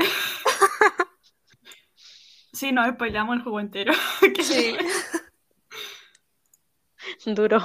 [2.54, 3.92] Sí, nos spoilamos el juego entero.
[4.42, 4.76] Sí.
[7.26, 7.58] Duro.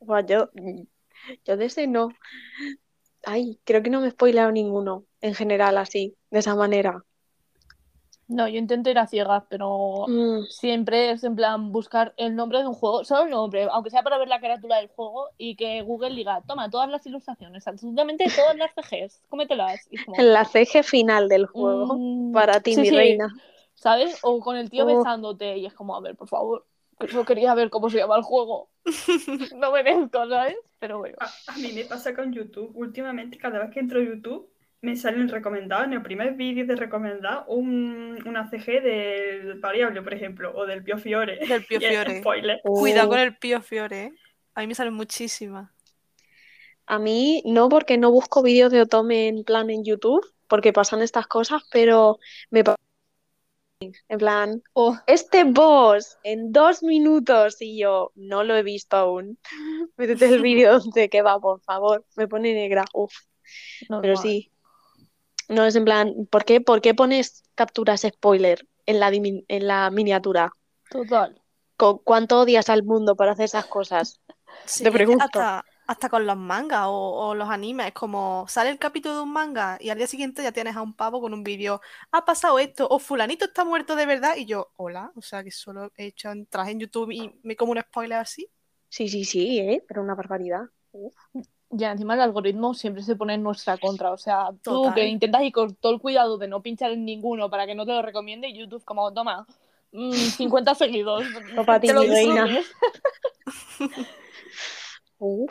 [0.00, 0.50] Buah, yo,
[1.44, 2.10] yo de ese no.
[3.24, 7.04] Ay, creo que no me he spoilado ninguno en general así, de esa manera.
[8.30, 12.58] No, yo intento ir a ciegas, pero Mm, siempre es en plan buscar el nombre
[12.60, 15.56] de un juego, solo el nombre, aunque sea para ver la carátula del juego y
[15.56, 19.88] que Google diga, toma todas las ilustraciones, absolutamente todas las CGs, cómetelas.
[19.90, 22.02] Y como, la CG final del juego.
[22.02, 23.34] mm, Para ti, sí, mi sí, reina.
[23.74, 24.18] ¿Sabes?
[24.22, 24.86] O con el tío Oh.
[24.86, 26.66] besándote y es como, a ver, por favor,
[27.12, 28.70] yo quería ver cómo se llama el juego.
[29.56, 30.56] No merezco, ¿sabes?
[30.78, 31.18] Pero bueno.
[31.18, 32.72] A, a mí me pasa con YouTube.
[32.74, 34.50] Últimamente, cada vez que entro a YouTube,
[34.82, 35.86] me salen recomendados.
[35.86, 40.82] En el primer vídeo de recomendar un, una CG del variable, por ejemplo, o del
[40.82, 41.38] Pio Fiore.
[41.46, 42.20] Del Pio Fiore.
[42.20, 42.60] spoiler.
[42.62, 44.12] Cuidado con el Pío Fiore, ¿eh?
[44.54, 45.70] A mí me salen muchísimas.
[46.86, 51.02] A mí no, porque no busco vídeos de Otome en plan en YouTube, porque pasan
[51.02, 52.18] estas cosas, pero
[52.50, 52.64] me
[54.08, 59.38] en plan, Oh, este boss en dos minutos y yo no lo he visto aún.
[59.96, 62.04] Métete el vídeo de qué va, por favor.
[62.16, 62.84] Me pone negra.
[62.92, 63.14] Uf,
[64.02, 64.50] pero sí.
[65.50, 69.90] No es en plan, ¿por qué, por qué pones capturas spoiler en la, en la
[69.90, 70.52] miniatura?
[70.90, 71.34] Total.
[71.76, 74.20] ¿Cu- ¿Cuánto odias al mundo para hacer esas cosas?
[74.64, 75.40] Sí, Te pregunto.
[75.40, 76.92] Hasta, hasta con los mangas o,
[77.28, 80.42] o los animes, es como sale el capítulo de un manga y al día siguiente
[80.42, 81.80] ya tienes a un pavo con un vídeo,
[82.12, 85.50] ha pasado esto, o fulanito está muerto de verdad, y yo, hola, o sea que
[85.50, 88.48] solo he hecho entrar en YouTube y me como un spoiler así.
[88.88, 89.82] Sí, sí, sí, ¿eh?
[89.88, 90.68] Pero una barbaridad.
[91.72, 94.10] Ya, encima el algoritmo siempre se pone en nuestra contra.
[94.10, 94.94] O sea, tú Total.
[94.94, 97.86] que intentas ir con todo el cuidado de no pinchar en ninguno para que no
[97.86, 99.46] te lo recomiende, y YouTube como, toma,
[99.92, 101.24] mm, 50 seguidos.
[101.54, 102.48] No para ti, reina.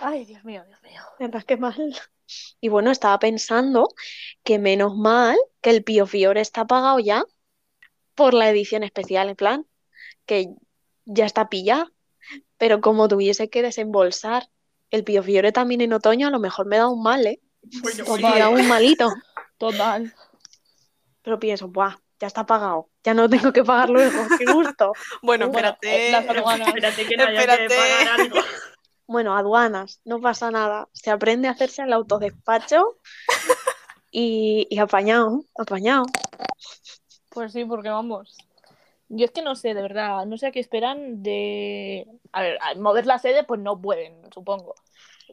[0.02, 1.02] Ay, Dios mío, Dios mío.
[1.20, 1.96] verdad que mal.
[2.60, 3.88] Y bueno, estaba pensando
[4.44, 7.24] que menos mal que el Pío Fiore está pagado ya
[8.16, 9.66] por la edición especial, en plan,
[10.26, 10.50] que
[11.06, 11.92] ya está pillado.
[12.58, 14.50] Pero como tuviese que desembolsar
[14.92, 17.40] el Pío Fiore también en otoño, a lo mejor me da un mal, ¿eh?
[17.82, 18.20] Pues yo Total.
[18.22, 19.10] sí, Me da un malito.
[19.58, 20.14] Total.
[21.22, 21.96] Pero pienso, ¡buah!
[22.20, 22.90] Ya está pagado.
[23.04, 24.24] Ya no tengo que pagar luego.
[24.38, 24.94] ¡Qué gusto!
[25.22, 26.12] Bueno, Bueno, espérate.
[26.12, 26.68] las aduanas.
[26.70, 28.38] Espérate que no haya que pagar algo.
[29.08, 30.88] Bueno, aduanas, no pasa nada.
[30.94, 32.98] Se aprende a hacerse el autodespacho
[34.12, 36.06] y, y apañado, apañado.
[37.30, 38.38] Pues sí, porque vamos.
[39.10, 42.08] Yo es que no sé, de verdad, no sé a qué esperan de.
[42.32, 44.76] A ver, al mover la sede, pues no pueden, supongo.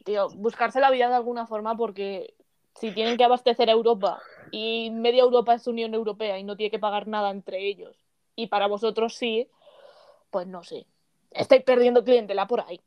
[0.03, 2.33] Tío, buscarse la vida de alguna forma porque
[2.75, 4.19] si tienen que abastecer a Europa
[4.51, 7.95] y media Europa es Unión Europea y no tiene que pagar nada entre ellos
[8.35, 9.49] y para vosotros sí,
[10.31, 10.85] pues no sé.
[11.31, 12.79] Estáis perdiendo clientela por ahí.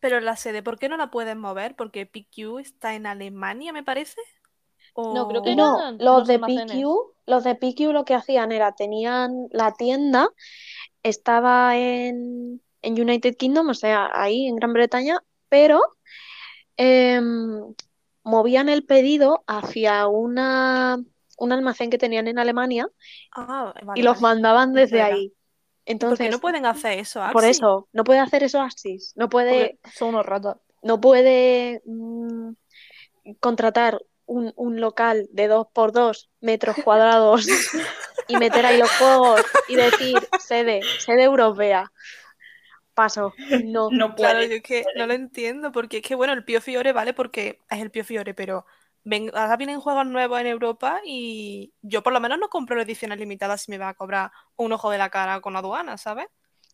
[0.00, 1.74] Pero la sede, ¿por qué no la pueden mover?
[1.74, 4.20] Porque PQ está en Alemania, me parece.
[5.12, 6.38] No, creo que No, eran los los de.
[6.38, 10.28] PQ, los de PQ lo que hacían era, tenían la tienda,
[11.02, 15.80] estaba en, en United Kingdom, o sea, ahí en Gran Bretaña, pero
[16.76, 17.74] em,
[18.24, 20.98] movían el pedido hacia una,
[21.38, 22.88] un almacén que tenían en Alemania
[23.36, 24.22] Ah, vale, y los vale.
[24.22, 25.16] mandaban desde Verdad.
[25.16, 25.28] ahí.
[25.28, 25.36] ¿Por
[25.86, 29.78] Entonces, qué no pueden hacer eso, por eso, no puede hacer eso Axis, no puede,
[29.78, 30.56] Porque son unos ratas.
[30.82, 32.50] no puede mm,
[33.40, 37.52] contratar un, un local de dos por dos metros cuadrados
[38.26, 41.92] y meter ahí los juegos y decir sede, sede europea.
[42.94, 43.96] Paso, no.
[43.96, 44.44] No Claro, puede.
[44.44, 47.60] yo es que no lo entiendo, porque es que, bueno, el Pio Fiore vale porque
[47.70, 48.66] es el Pio Fiore, pero
[49.04, 53.18] ven, ahora vienen juegos nuevos en Europa y yo por lo menos no compro ediciones
[53.18, 56.26] limitadas si me va a cobrar un ojo de la cara con aduana, ¿sabes?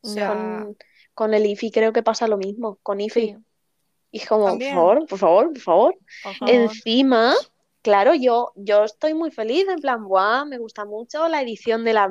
[0.03, 0.77] O sea, Con,
[1.15, 3.37] con el IFI creo que pasa lo mismo, con IFI.
[3.37, 3.45] Sí,
[4.15, 5.95] Y es como, por favor, por favor, por favor.
[6.23, 6.55] por favor.
[6.55, 7.35] Encima,
[7.83, 11.95] claro, yo, yo estoy muy feliz, en plan, guau, me gusta mucho la edición de
[11.95, 12.09] la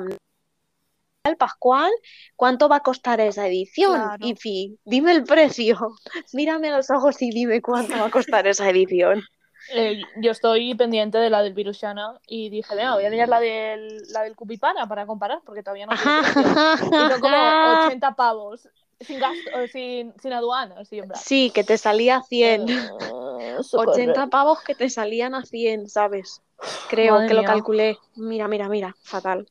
[1.24, 1.90] el Pascual,
[2.36, 3.94] ¿cuánto va a costar esa edición?
[3.94, 4.26] Claro.
[4.26, 5.78] Ifi, dime el precio.
[6.34, 9.22] Mírame a los ojos y dime cuánto va a costar esa edición.
[9.72, 13.40] Eh, yo estoy pendiente de la del Virushana y dije, venga, voy a mirar la
[13.40, 15.92] del, la del Cupipana para comparar, porque todavía no.
[15.94, 18.68] Y son como 80 pavos,
[19.00, 21.00] sin gasto, sin, sin aduana, sí.
[21.14, 22.68] Sí, que te salía 100.
[22.68, 23.92] Eh, socorro.
[23.92, 26.42] 80 pavos que te salían a 100, ¿sabes?
[26.88, 27.48] Creo Madre que lo mía.
[27.48, 27.98] calculé.
[28.16, 29.48] Mira, mira, mira, fatal.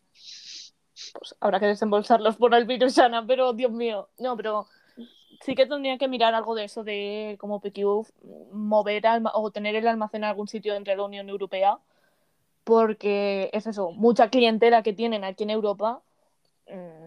[1.13, 4.09] Pues habrá que desembolsarlos por el Virushana, pero Dios mío.
[4.19, 4.67] No, pero
[5.41, 8.05] sí que tendría que mirar algo de eso de como PQ
[8.51, 11.79] mover alma- o tener el almacén en algún sitio entre la Unión Europea,
[12.63, 16.01] porque es eso, mucha clientela que tienen aquí en Europa
[16.69, 17.02] mm,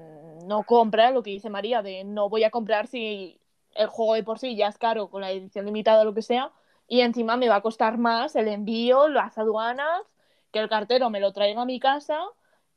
[0.47, 3.39] no compra lo que dice María de no voy a comprar si
[3.75, 6.23] el juego de por sí ya es caro con la edición limitada o lo que
[6.23, 6.53] sea
[6.89, 10.03] y encima me va a costar más el envío, las aduanas,
[10.53, 12.21] que el cartero me lo traiga a mi casa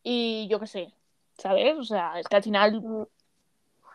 [0.03, 0.93] y yo qué sé,
[1.37, 1.77] ¿sabes?
[1.77, 3.07] O sea, es que al final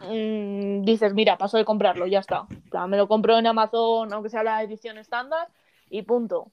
[0.01, 2.47] mm, dices, mira, paso de comprarlo, ya está.
[2.51, 5.49] En plan, me lo compro en Amazon, aunque sea la edición estándar,
[5.91, 6.51] y punto.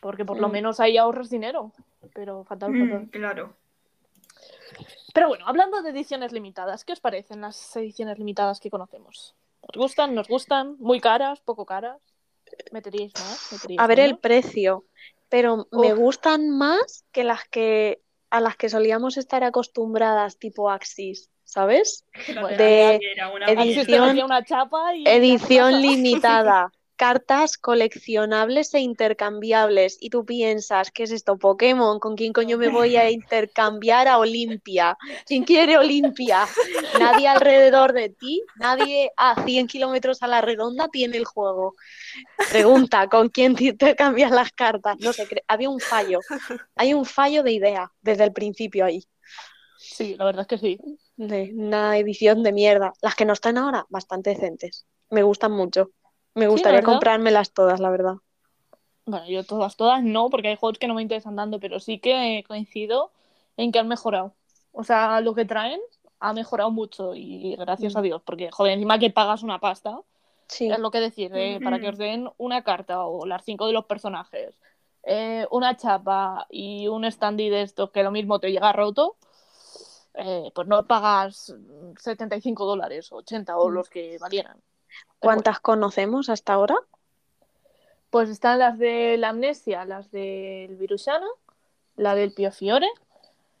[0.00, 1.72] Porque por lo menos ahí ahorras dinero.
[2.14, 3.02] Pero fatal, fatal.
[3.02, 3.54] Mm, claro.
[5.12, 9.34] Pero bueno, hablando de ediciones limitadas, ¿qué os parecen las ediciones limitadas que conocemos?
[9.60, 10.14] ¿Os gustan?
[10.14, 10.76] ¿Nos gustan?
[10.78, 11.40] ¿Muy caras?
[11.40, 12.00] ¿Poco caras?
[12.72, 13.52] ¿Meteríais más?
[13.52, 14.84] ¿Meteríais A ver el precio,
[15.28, 21.30] pero me gustan más que las que a las que solíamos estar acostumbradas, tipo Axis,
[21.44, 22.06] ¿sabes?
[22.56, 22.98] De
[23.34, 25.04] una edición- chapa y...
[25.06, 29.98] Edición limitada, cartas coleccionables e intercambiables.
[30.00, 31.38] Y tú piensas, ¿qué es esto?
[31.38, 34.96] Pokémon, ¿con quién coño me voy a intercambiar a Olimpia?
[35.26, 36.46] ¿Quién quiere Olimpia?
[36.98, 41.74] Nadie alrededor de ti, nadie a 100 kilómetros a la redonda tiene el juego.
[42.50, 44.96] Pregunta, ¿con quién te intercambias las cartas?
[45.00, 46.20] No sé, había un fallo.
[46.76, 49.04] Hay un fallo de idea desde el principio ahí.
[49.78, 50.78] Sí, la verdad es que sí.
[51.16, 52.92] de una edición de mierda.
[53.02, 54.86] Las que no están ahora, bastante decentes.
[55.10, 55.90] Me gustan mucho.
[56.34, 58.16] Me gustaría comprármelas todas, la verdad.
[59.04, 61.98] Bueno, yo todas, todas no, porque hay juegos que no me interesan tanto, pero sí
[61.98, 63.10] que coincido
[63.56, 64.34] en que han mejorado.
[64.72, 65.80] O sea, lo que traen
[66.20, 67.98] ha mejorado mucho y gracias Mm.
[67.98, 70.00] a Dios, porque joder, encima que pagas una pasta,
[70.48, 73.66] Sí, es lo que decir, eh, para que os den una carta o las cinco
[73.66, 74.58] de los personajes,
[75.04, 79.16] eh, una chapa y un standy de estos que lo mismo te llega roto,
[80.14, 81.54] eh, pues no pagas
[81.98, 83.74] 75 dólares, 80 o Mm.
[83.74, 84.58] los que valieran.
[85.18, 86.76] ¿Cuántas conocemos hasta ahora?
[88.10, 91.26] Pues están las de la amnesia, las del Virushana,
[91.96, 92.88] la del Pio Fiore.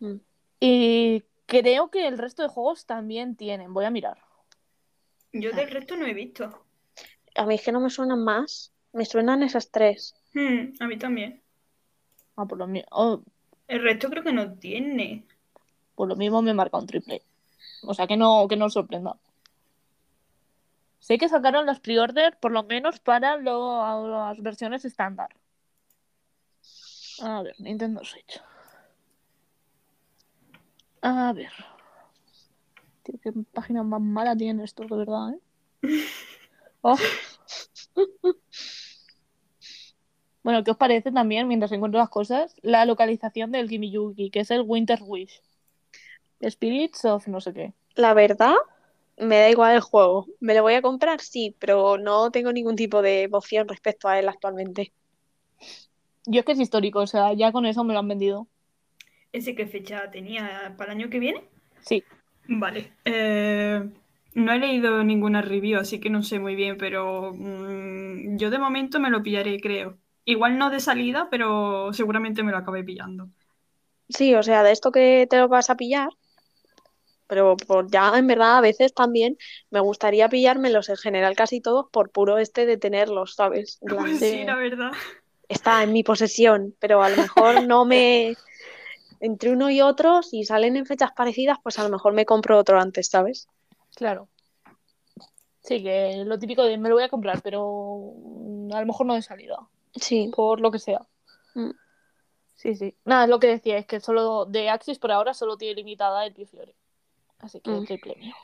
[0.00, 0.16] Mm.
[0.60, 3.72] Y creo que el resto de juegos también tienen.
[3.72, 4.18] Voy a mirar.
[5.32, 6.64] Yo del resto no he visto.
[7.36, 8.72] A mí es que no me suenan más.
[8.92, 10.14] Me suenan esas tres.
[10.34, 11.40] Hmm, a mí también.
[12.36, 13.22] Ah, por lo, mi- oh,
[13.68, 15.24] El resto creo que no tiene.
[15.94, 17.22] por lo mismo me marca un triple.
[17.84, 19.16] O sea que no, que no os sorprenda.
[21.06, 25.28] Sé que sacaron las pre-order por lo menos para lo- las versiones estándar.
[27.22, 28.40] A ver, Nintendo Switch.
[31.02, 31.52] A ver.
[33.02, 35.40] Tío, qué página más mala tienen estos, de verdad, ¿eh?
[36.84, 36.96] Oh.
[40.44, 44.50] Bueno, ¿qué os parece también, mientras encuentro las cosas, la localización del Kimiyuki, que es
[44.50, 45.40] el Winter Wish?
[46.48, 47.72] Spirits of no sé qué.
[47.94, 48.54] La verdad,
[49.22, 50.26] me da igual el juego.
[50.40, 51.20] ¿Me lo voy a comprar?
[51.20, 54.92] Sí, pero no tengo ningún tipo de emoción respecto a él actualmente.
[56.26, 58.46] Yo es que es histórico, o sea, ya con eso me lo han vendido.
[59.32, 61.44] ¿Ese qué fecha tenía para el año que viene?
[61.80, 62.04] Sí.
[62.46, 62.92] Vale.
[63.04, 63.82] Eh,
[64.34, 68.58] no he leído ninguna review, así que no sé muy bien, pero mm, yo de
[68.58, 69.98] momento me lo pillaré, creo.
[70.24, 73.28] Igual no de salida, pero seguramente me lo acabé pillando.
[74.08, 76.10] Sí, o sea, de esto que te lo vas a pillar,
[77.32, 79.38] pero por ya en verdad a veces también
[79.70, 83.78] me gustaría pillármelos en general casi todos por puro este de tenerlos, ¿sabes?
[83.80, 84.30] Pues Sí.
[84.32, 84.90] sí, la verdad.
[85.48, 88.36] está en mi posesión, pero a lo mejor no me...
[89.20, 92.58] Entre uno y otro, si salen en fechas parecidas, pues a lo mejor me compro
[92.58, 93.48] otro antes, ¿sabes?
[93.96, 94.28] Claro.
[95.60, 98.12] Sí, que lo típico de me lo voy a comprar, pero
[98.74, 99.56] a lo mejor no de salida,
[99.94, 100.30] Sí.
[100.36, 101.00] por lo que sea.
[101.54, 101.70] Mm.
[102.56, 102.94] Sí, sí.
[103.06, 106.26] Nada, es lo que decía, es que solo de Axis por ahora solo tiene limitada
[106.26, 106.74] el Fiore.
[107.42, 107.84] Así que Mm.
[107.84, 108.34] triple mío.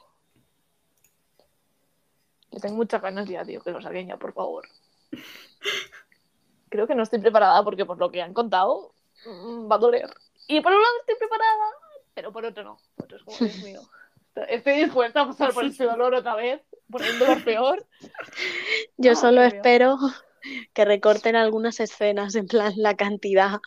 [2.51, 4.67] Yo tengo muchas ganas ya, tío, que lo saquen ya, por favor.
[6.69, 8.95] Creo que no estoy preparada porque por lo que han contado
[9.25, 10.11] mm, va a doler.
[10.47, 11.65] Y por un lado estoy preparada,
[12.15, 12.79] pero por otro no.
[12.97, 13.81] Por otro es como, Dios mío.
[14.49, 17.85] Estoy dispuesta a pasar por este dolor otra vez, dolor peor.
[18.97, 19.99] Yo Ah, solo espero
[20.73, 23.59] que recorten algunas escenas, en plan la cantidad,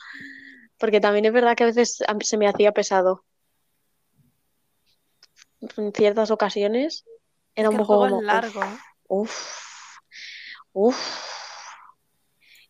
[0.79, 3.25] porque también es verdad que a veces se me hacía pesado.
[5.77, 7.05] En ciertas ocasiones
[7.55, 8.63] era Que un poco juego como, es largo.
[8.63, 8.77] ¿eh?
[9.07, 9.97] Uf,
[10.73, 10.97] uf.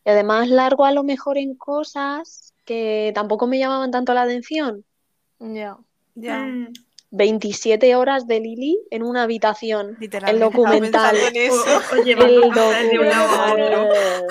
[0.04, 4.84] Y además largo a lo mejor en cosas que tampoco me llamaban tanto la atención.
[5.38, 5.76] Ya.
[6.14, 6.38] Ya.
[6.38, 6.72] Mm.
[7.14, 9.96] 27 horas de Lily en una habitación.
[10.00, 10.44] Literalmente.
[10.46, 11.16] El documental.
[11.16, 14.26] O, llevando El documental.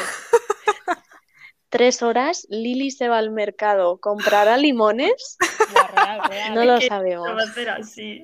[1.70, 5.38] Tres horas, Lily se va al mercado, comprará limones,
[5.74, 6.54] Ya, real, real.
[6.56, 7.30] no lo sabemos.
[7.30, 8.24] No va a ser así.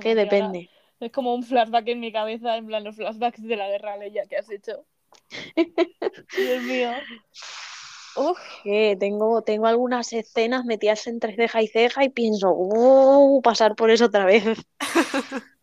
[0.00, 0.70] Que depende.
[1.00, 4.26] Es como un flashback en mi cabeza, en plan los flashbacks de la guerra Leia
[4.26, 4.84] que has hecho.
[6.36, 6.92] Dios mío.
[8.16, 8.38] Uf,
[8.98, 14.06] tengo, tengo algunas escenas metidas entre ceja y ceja y pienso, "Uh, pasar por eso
[14.06, 14.44] otra vez.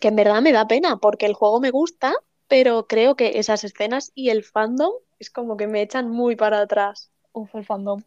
[0.00, 2.12] Que en verdad me da pena porque el juego me gusta,
[2.48, 6.60] pero creo que esas escenas y el fandom es como que me echan muy para
[6.60, 7.10] atrás.
[7.32, 8.02] uf, el fandom.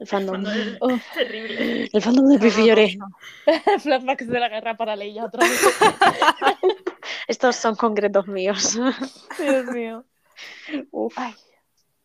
[0.00, 0.44] El fandom.
[0.46, 0.78] Es
[1.14, 1.88] terrible.
[1.92, 2.98] El fandom de Pifiore.
[3.80, 5.60] flashbacks de la guerra para Leia otra vez.
[7.28, 8.78] Estos son concretos míos.
[9.38, 10.04] Dios mío.
[10.90, 11.14] Uf.
[11.16, 11.34] Ay.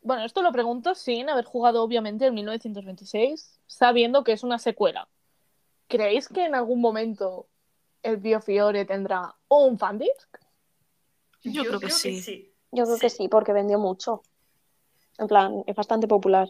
[0.02, 5.10] Bueno, esto lo pregunto sin haber jugado obviamente en 1926, sabiendo que es una secuela.
[5.88, 7.48] ¿Creéis que en algún momento
[8.02, 10.38] el Biofiore tendrá un fandisc?
[11.44, 12.54] Yo creo que sí.
[12.72, 14.22] Yo creo que sí, porque vendió mucho.
[15.18, 16.48] En plan, es bastante popular.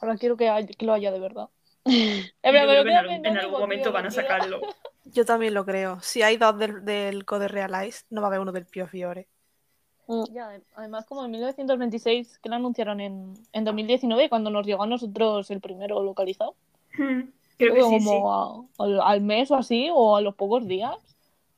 [0.00, 1.48] Ahora quiero que, lo haya de verdad.
[1.84, 4.60] En que algún- en momento van a sacarlo.
[5.04, 6.00] Yo también lo creo.
[6.00, 9.26] Si hay dos del, del Code Realize, no va a haber uno del Pio Fiore.
[10.30, 14.82] Ya, ade- además, como en 1926, que lo anunciaron en, en 2019, cuando nos llegó
[14.82, 16.54] a nosotros el primero localizado.
[16.96, 17.20] Mm,
[17.58, 18.72] Creo que sí, como sí.
[18.78, 20.94] a- al, al mes o así, o a los pocos días,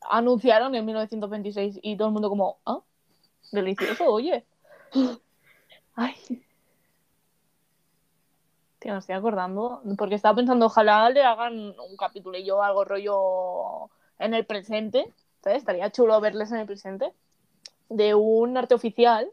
[0.09, 2.81] anunciaron en 1926 y todo el mundo como, ah,
[3.53, 4.45] delicioso, oye.
[5.95, 6.14] Ay.
[8.81, 12.85] Tío, me estoy acordando, porque estaba pensando, ojalá le hagan un capítulo y yo algo
[12.85, 15.12] rollo en el presente,
[15.45, 15.59] ¿sabes?
[15.59, 17.12] Estaría chulo verles en el presente,
[17.91, 19.31] de un arte oficial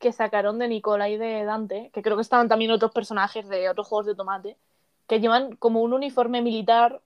[0.00, 3.68] que sacaron de Nicola y de Dante, que creo que estaban también otros personajes de
[3.68, 4.56] otros juegos de tomate,
[5.06, 7.00] que llevan como un uniforme militar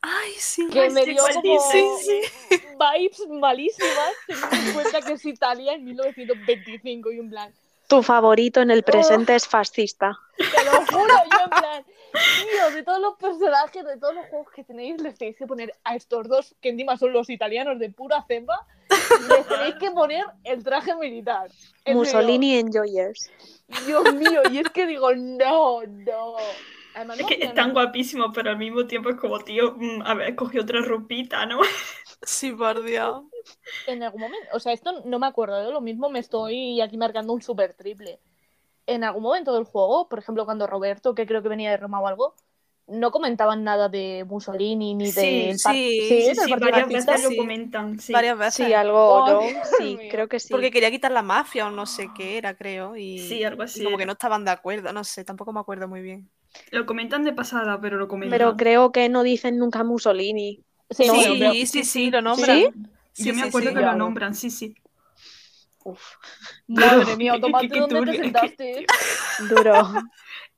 [0.00, 0.68] Ay, sí.
[0.68, 2.20] que me dio como sí, sí.
[2.50, 7.54] vibes malísimas, teniendo en cuenta que es Italia en 1925 y un plan,
[7.92, 10.18] Tu favorito en el presente es fascista.
[10.38, 14.48] te lo juro, yo en plan, tío, de todos los personajes, de todos los juegos
[14.50, 17.90] que tenéis, les tenéis que poner a estos dos, que encima son los italianos de
[17.90, 18.66] pura cepa,
[19.28, 21.50] les tenéis que poner el traje militar.
[21.84, 21.98] En.
[21.98, 23.30] Mussolini Enjoyers.
[23.84, 26.36] Dios mío, y es que digo, no, no.
[26.94, 30.02] Además, Es no que hacían- están guapísimos, pero al mismo tiempo es como, tío, mm,
[30.04, 31.60] a ver, cogí otra ropita, ¿no?
[32.24, 33.24] Sí, por Dios.
[33.88, 36.96] en algún momento, o sea, esto no me acuerdo de lo mismo, me estoy aquí
[36.96, 38.20] marcando un super triple.
[38.86, 42.00] En algún momento del juego, por ejemplo, cuando Roberto, que creo que venía de Roma
[42.00, 42.34] o algo,
[42.88, 46.00] no comentaban nada de Mussolini ni Sí, par- sí,
[46.34, 47.36] Sí, Partido varias veces lo sí.
[47.36, 47.98] comentan.
[48.00, 48.12] Sí.
[48.12, 48.54] Varias veces.
[48.66, 50.08] Sí, algo, Oh, Dios sí, mío.
[50.10, 50.48] creo que sí.
[50.52, 52.96] Porque quería quitar la mafia o no sé qué era, creo.
[52.96, 53.98] Y, Sí, algo y así como era.
[54.02, 56.28] que no estaban de acuerdo, no sé, tampoco me acuerdo muy bien.
[56.70, 58.38] Lo comentan de pasada, pero lo comentan.
[58.38, 60.62] Pero creo que no dicen nunca Mussolini.
[60.90, 62.58] Sí, No, sí, pero- sí, sí, lo nombran.
[62.58, 62.66] ¿Sí?
[63.12, 63.74] Sí, Yo me acuerdo sí.
[63.74, 64.74] que lo nombran, sí, sí.
[65.84, 66.00] Uf,
[66.68, 68.86] Madre mía, tomate, ¿dónde te sentaste?
[69.48, 69.72] duro.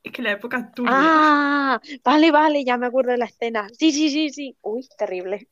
[0.02, 0.94] Es que la época es turbia.
[0.94, 3.68] Ah, vale, vale, ya me acuerdo de la escena.
[3.78, 4.56] Sí, sí, sí, sí.
[4.62, 5.48] Uy, terrible.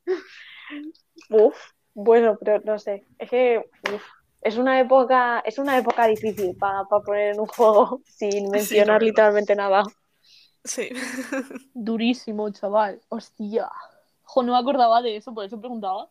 [1.30, 1.57] Uf,
[1.95, 3.05] bueno, pero no sé.
[3.18, 3.64] Es que
[3.95, 4.03] uf,
[4.43, 9.55] es una época, es una época difícil para poner en un juego sin mencionar literalmente
[9.57, 9.84] nada.
[10.65, 10.89] Sí.
[11.75, 13.01] Durísimo, chaval.
[13.09, 13.71] Hostia.
[14.25, 16.09] Jo, no me acordaba de eso, por eso preguntaba.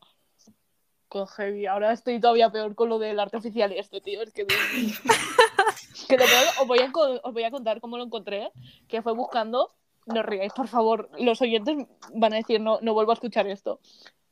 [1.09, 1.65] Qué heavy.
[1.65, 4.21] Ahora estoy todavía peor con lo del arte oficial y este, tío.
[4.21, 4.45] Es que,
[6.07, 8.51] que lo peor, os voy, a, co- os voy a contar cómo lo encontré,
[8.87, 9.71] que fue buscando.
[10.05, 11.09] No os ríais, por favor.
[11.19, 13.79] Los oyentes van a decir, no, no vuelvo a escuchar esto.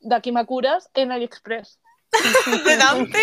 [0.02, 1.80] Dakimakuras en AliExpress.
[2.66, 3.20] de Dante.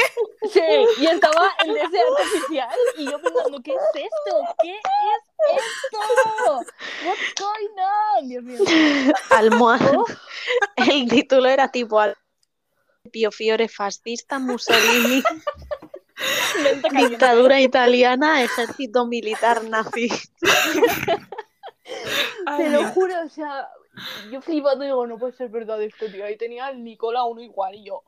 [0.52, 0.60] Sí,
[0.98, 4.40] y estaba en ese arte oficial y yo pensando, ¿qué es esto?
[4.62, 4.80] ¿Qué es
[5.56, 6.60] esto?
[7.04, 7.76] What's going
[8.22, 8.28] on?
[8.28, 9.14] Dios mío.
[9.30, 9.98] Almohada.
[9.98, 10.06] Oh,
[10.76, 12.16] El título era tipo al-
[13.10, 15.22] Pio Fiore fascista, Mussolini,
[16.92, 20.08] dictadura italiana, ejército militar nazi.
[22.56, 23.68] Te lo juro, o sea,
[24.30, 26.24] yo flipando digo, no puede ser verdad esto, tío.
[26.24, 28.02] Ahí tenía al Nicola uno igual y yo.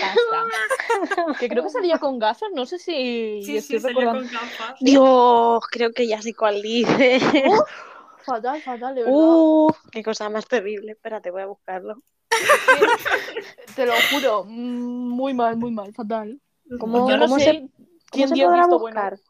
[0.00, 1.36] Basta.
[1.40, 4.28] que creo que salía con gafas, no sé si Sí, estoy sí, salió recordando.
[4.28, 4.76] con gafas.
[4.80, 7.20] Dios, creo que ya sé cuál dice.
[8.24, 9.18] Fatal, fatal, de verdad.
[9.18, 10.92] Uh, qué cosa más terrible.
[10.92, 11.96] Espérate, voy a buscarlo.
[13.76, 16.40] Te lo juro, muy mal, muy mal, fatal.
[16.80, 17.70] ¿Cómo, Yo no cómo sé se, quién
[18.10, 19.10] cómo se dio podrá visto buscar?
[19.10, 19.22] bueno.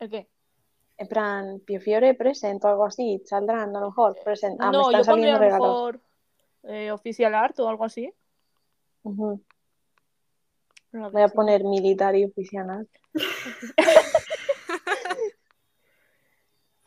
[0.00, 0.28] ¿El qué?
[0.98, 3.22] En plan, Pio Fiore present o algo así.
[3.24, 4.16] Saldrán a lo mejor.
[4.24, 4.56] Present.
[4.60, 6.00] Ah, me no, están yo saliendo a lo mejor
[6.64, 8.12] eh, Official Art o algo así.
[9.06, 9.40] Ujú.
[10.92, 12.88] No, Voy a poner militar y oficial.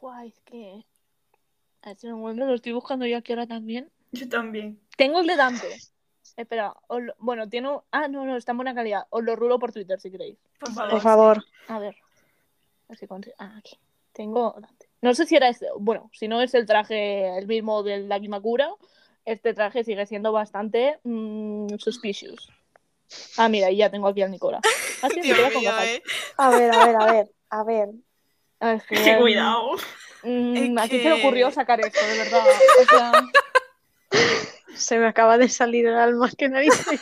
[0.01, 0.85] Buah, es que.
[1.81, 3.89] A ver si lo encuentro, lo estoy buscando yo aquí ahora también.
[4.11, 4.79] Yo también.
[4.97, 5.67] Tengo el de Dante.
[6.35, 9.03] Espera, lo- bueno, tiene un- Ah, no, no, está en buena calidad.
[9.11, 10.37] Os lo rulo por Twitter si queréis.
[10.59, 11.37] Por favor.
[11.69, 11.95] A ver.
[12.85, 13.77] A ver si consigo- Ah, aquí.
[14.11, 14.89] Tengo Dante.
[15.01, 15.67] No sé si era este.
[15.79, 18.69] Bueno, si no es el traje el mismo de la Kimakura,
[19.31, 22.49] este traje sigue siendo bastante mm, suspicious.
[23.37, 24.59] Ah, mira, y ya tengo aquí al Nicola.
[25.01, 25.87] Ah, sí, Dios Nicola con mío, gafas.
[25.87, 26.03] eh.
[26.37, 27.27] A ver, a ver, a ver.
[27.49, 27.89] A ver.
[28.59, 29.77] Ah, es que, Qué cuidado.
[30.23, 32.45] mm, Es ¿A quién se le ocurrió sacar esto, de verdad?
[32.81, 33.11] O sea,
[34.75, 37.01] Se me acaba de salir el alma que narices.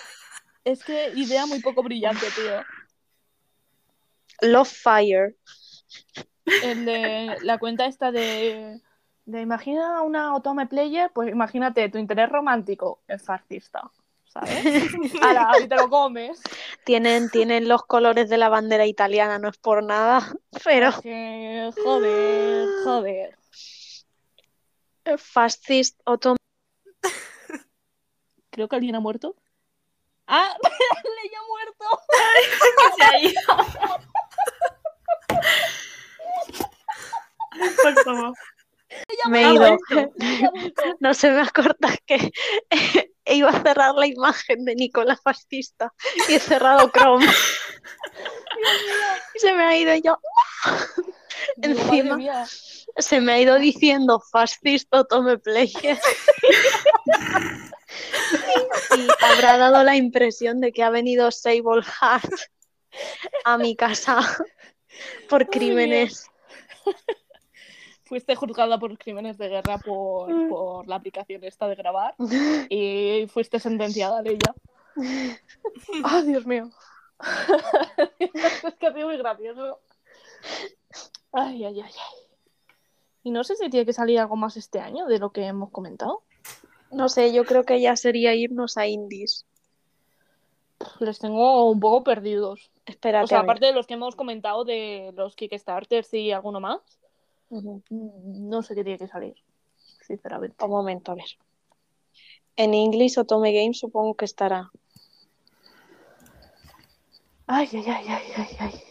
[0.64, 2.64] es que idea muy poco brillante, tío.
[4.42, 5.36] Love Fire.
[6.64, 8.80] El de la cuenta esta de,
[9.28, 13.92] de imagina una Otome Player, pues imagínate, tu interés romántico es fascista,
[14.26, 14.64] ¿sabes?
[15.22, 16.42] Ala, y te lo comes.
[16.86, 22.68] Tienen, tienen los colores de la bandera italiana, no es por nada, pero que, joder,
[22.86, 23.38] joder.
[25.18, 26.38] fascist autumn.
[28.50, 29.36] Creo que alguien ha muerto.
[30.26, 30.56] ¡Ah!
[30.64, 31.86] ¡Le ha muerto!
[32.98, 33.42] Se ha ido.
[37.84, 38.34] Por favor.
[39.30, 39.78] Me he ido.
[41.00, 42.32] No se me acorta que
[43.26, 45.94] iba a cerrar la imagen de Nicolás fascista
[46.28, 47.28] y he cerrado Chrome.
[49.36, 50.18] Y se me ha ido y yo.
[51.58, 52.48] Digo, Encima.
[52.98, 56.00] Se me ha ido diciendo fascist Otome Player.
[58.98, 62.34] Y habrá dado la impresión de que ha venido Sable Heart
[63.46, 64.20] a mi casa
[65.30, 66.30] por crímenes.
[68.08, 72.16] Fuiste juzgada por crímenes de guerra por, por la aplicación esta de grabar
[72.70, 74.56] y fuiste sentenciada de ella.
[76.04, 76.70] ¡Ah, Dios mío!
[78.20, 79.80] es que ha sido muy gracioso.
[81.32, 82.28] Ay, ay, ay, ay.
[83.24, 85.70] Y no sé si tiene que salir algo más este año de lo que hemos
[85.72, 86.24] comentado.
[86.92, 89.46] No sé, yo creo que ya sería irnos a indies.
[91.00, 92.72] Les tengo un poco perdidos.
[92.86, 96.80] Espérate, O sea, aparte de los que hemos comentado de los Kickstarters y alguno más,
[97.50, 99.36] Mm, no sé qué tiene que salir,
[100.06, 100.64] sinceramente.
[100.66, 101.26] Un momento, a ver.
[102.56, 104.72] En English Otome Games supongo que estará.
[107.46, 108.84] Ay, ay, ay, ay, ay, ay.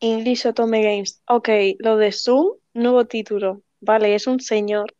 [0.00, 1.22] English Otome Games.
[1.26, 1.48] Ok,
[1.78, 3.62] lo de Zoom, nuevo título.
[3.80, 4.94] Vale, es un señor.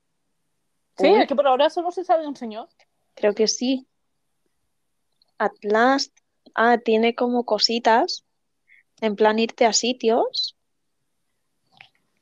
[0.97, 2.69] Sí, Uy, es que por ahora solo se sabe un señor.
[3.15, 3.87] creo que sí.
[5.39, 6.17] At last.
[6.55, 8.25] Ah, tiene como cositas.
[9.01, 10.57] En plan irte a sitios.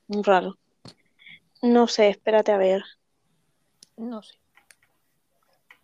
[0.08, 0.58] Raro.
[1.62, 2.82] No sé, espérate a ver.
[3.96, 4.34] No sé.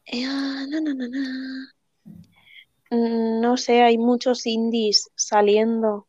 [0.07, 1.73] Eh, ah, na, na, na, na.
[2.91, 6.07] Mm, No sé, hay muchos indies saliendo.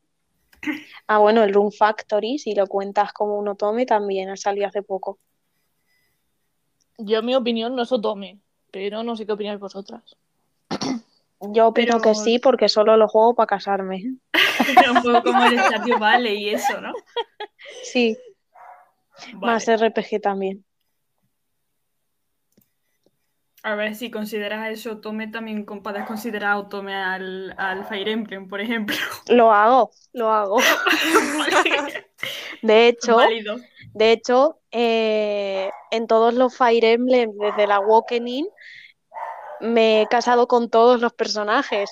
[1.08, 4.82] Ah, bueno, el Room Factory, si lo cuentas como un otome, también ha salido hace
[4.84, 5.20] poco.
[6.98, 8.40] Yo, en mi opinión, no es Otome,
[8.72, 10.18] pero no sé qué opináis vosotras.
[11.50, 14.16] Yo opino Pero- que sí, porque solo lo juego para casarme.
[14.32, 14.34] Pero
[14.94, 16.94] un poco como el Stardew Valley y eso, ¿no?
[17.84, 18.18] Sí,
[19.34, 19.54] Vale.
[19.54, 20.64] más RPG también.
[23.64, 28.48] A ver, si consideras eso Otome, también con- puedes considerar Otome al, al Fire Emblem,
[28.48, 28.96] por ejemplo.
[29.30, 30.58] Lo hago, lo hago.
[32.64, 33.58] De hecho, Válido.
[33.94, 38.48] de hecho, eh, en todos los Fire Emblem, desde la Awakening,
[39.62, 41.90] me he casado con todos los personajes.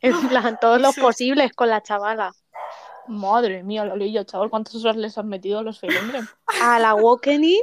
[0.00, 2.32] En plan, todos los posibles con la chavala.
[3.06, 4.50] Madre mía, la leía, chaval.
[4.50, 6.26] ¿Cuántas horas les has metido a los Fire Emblem?
[6.62, 7.62] A la Awakening,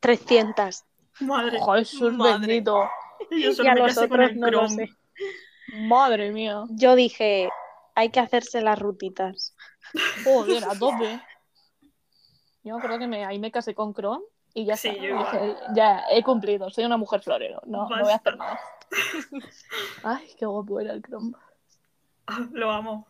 [0.00, 0.84] 300.
[1.20, 1.58] Madre.
[1.76, 2.32] Jesús Madre.
[2.46, 2.88] bendito.
[3.30, 4.86] Yo Y solo a me los casé con otros el no lo Chrome.
[4.86, 4.88] sé.
[5.74, 6.64] Madre mía.
[6.70, 7.48] Yo dije,
[7.94, 9.54] hay que hacerse las rutitas.
[10.24, 11.20] Joder, a tope.
[12.62, 14.24] Yo me acuerdo que me, ahí me casé con Chrome
[14.54, 15.02] y ya Sí, está.
[15.02, 15.26] yo igual.
[15.32, 17.60] Dije, ya he cumplido, soy una mujer florero.
[17.66, 18.58] No, no voy a hacer más.
[20.04, 21.32] Ay, qué guapo era el Chrome.
[22.26, 23.06] Ah, Lo amo.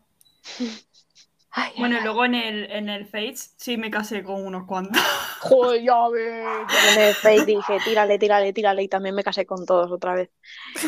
[1.52, 3.10] Ay, Bueno, y luego en el, en el
[3.56, 5.02] sí me casé con unos cuantos.
[5.40, 6.46] Joder, ya ves.
[6.94, 10.30] En el Face dije, tírale, tírale, tírale, y también me casé con todos otra vez.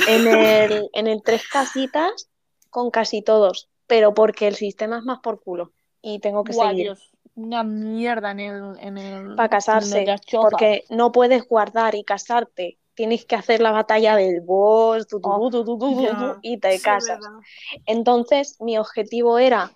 [0.09, 2.31] En el, en el tres casitas,
[2.71, 6.97] con casi todos, pero porque el sistema es más por culo y tengo que seguir
[7.35, 8.79] una mierda en el.
[8.81, 12.79] En el para casarse, porque no puedes guardar y casarte.
[12.95, 17.21] Tienes que hacer la batalla del boss, tu, tu, tu, y te Sí, casas.
[17.21, 17.39] verdad.
[17.87, 19.73] Entonces, mi objetivo era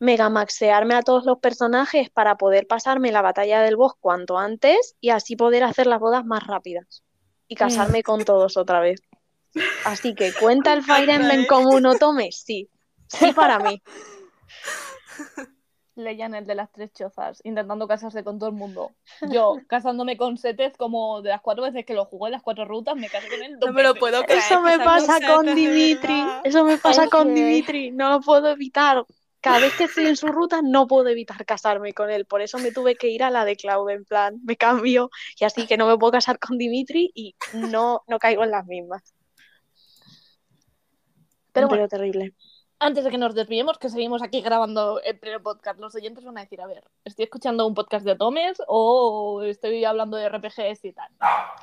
[0.00, 5.10] megamaxearme a todos los personajes para poder pasarme la batalla del boss cuanto antes y
[5.10, 7.02] así poder hacer las bodas más rápidas
[7.46, 9.00] y casarme con todos otra vez.
[9.84, 12.30] Así que, ¿cuenta el Fire Emblem como un otome?
[12.32, 12.68] Sí.
[13.06, 13.80] Sí para mí.
[15.98, 18.92] Leían el de las tres chozas, intentando casarse con todo el mundo.
[19.32, 22.94] Yo, casándome con Setez, como de las cuatro veces que lo jugué, las cuatro rutas,
[22.94, 24.38] me casé con él dos No me lo puedo creer.
[24.38, 26.22] Eso me pasa con Dimitri.
[26.44, 27.90] Eso me pasa con Dimitri.
[27.90, 29.04] No lo puedo evitar.
[29.40, 32.26] Cada vez que estoy en su ruta no puedo evitar casarme con él.
[32.26, 35.44] Por eso me tuve que ir a la de Cloud, en plan, me cambio y
[35.44, 39.02] así que no me puedo casar con Dimitri y no, no caigo en las mismas.
[41.52, 42.34] Pero bueno, terrible.
[42.80, 46.38] Antes de que nos desviemos, que seguimos aquí grabando el primer podcast, los oyentes van
[46.38, 50.84] a decir, a ver, ¿estoy escuchando un podcast de Tomes o estoy hablando de RPGs
[50.84, 51.10] y tal?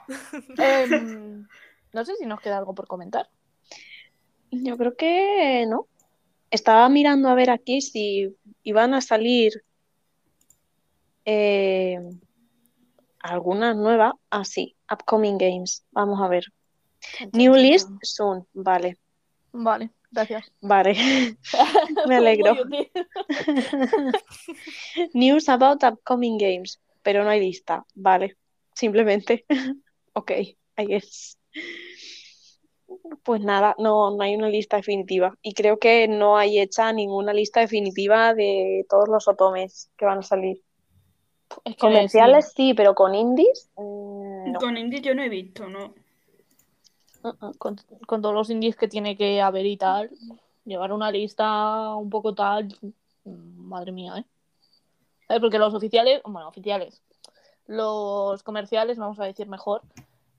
[0.58, 1.48] Em,
[1.94, 3.30] no sé si nos queda algo por comentar.
[4.52, 5.88] Yo creo que no.
[6.52, 9.64] Estaba mirando a ver aquí si iban a salir
[11.26, 12.00] eh,
[13.20, 14.14] algunas nuevas.
[14.30, 15.84] Ah, sí, Upcoming Games.
[15.92, 16.46] Vamos a ver.
[17.34, 18.48] New list soon.
[18.54, 18.98] Vale,
[19.58, 20.52] Vale, gracias.
[20.62, 20.96] vale.
[22.08, 22.56] Me alegro.
[25.14, 26.80] News about upcoming games.
[27.04, 27.86] Pero no hay lista.
[27.96, 28.38] Vale.
[28.74, 29.46] Simplemente.
[30.18, 31.38] Ok, I guess.
[33.24, 35.38] Pues nada, no, no hay una lista definitiva.
[35.42, 40.20] Y creo que no hay hecha ninguna lista definitiva de todos los otomes que van
[40.20, 40.62] a salir.
[41.66, 44.60] Es que Comerciales sí, pero con indies, mm, no.
[44.60, 45.94] Con indie yo no he visto, ¿no?
[47.58, 50.12] Con, con todos los indies que tiene que haber y tal,
[50.64, 52.78] llevar una lista un poco tal,
[53.24, 54.26] madre mía,
[55.30, 55.40] ¿eh?
[55.40, 57.02] Porque los oficiales, bueno, oficiales,
[57.68, 59.82] los comerciales, vamos a decir mejor,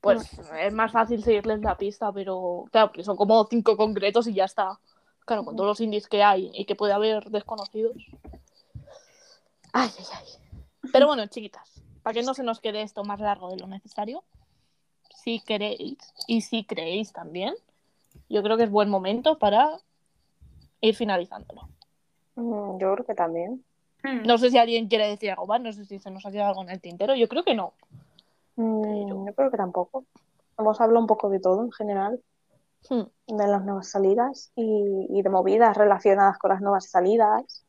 [0.01, 4.35] pues es más fácil seguirles la pista, pero claro, porque son como cinco concretos y
[4.35, 4.79] ya está.
[5.25, 7.97] Claro, con todos los indies que hay y que puede haber desconocidos.
[9.73, 10.61] Ay, ay, ay.
[10.93, 14.23] Pero bueno, chiquitas, para que no se nos quede esto más largo de lo necesario,
[15.23, 17.55] si queréis y si creéis también,
[18.29, 19.77] yo creo que es buen momento para
[20.81, 21.69] ir finalizándolo.
[22.37, 23.65] Mm, Yo creo que también.
[24.03, 24.23] Hmm.
[24.27, 26.51] No sé si alguien quiere decir algo más, no sé si se nos ha quedado
[26.51, 27.73] algo en el tintero, yo creo que no.
[28.57, 30.05] Mm, Yo creo que tampoco.
[30.59, 32.21] Hemos hablado un poco de todo en general,
[32.89, 33.03] Hmm.
[33.27, 37.65] de las nuevas salidas y, y de movidas relacionadas con las nuevas salidas.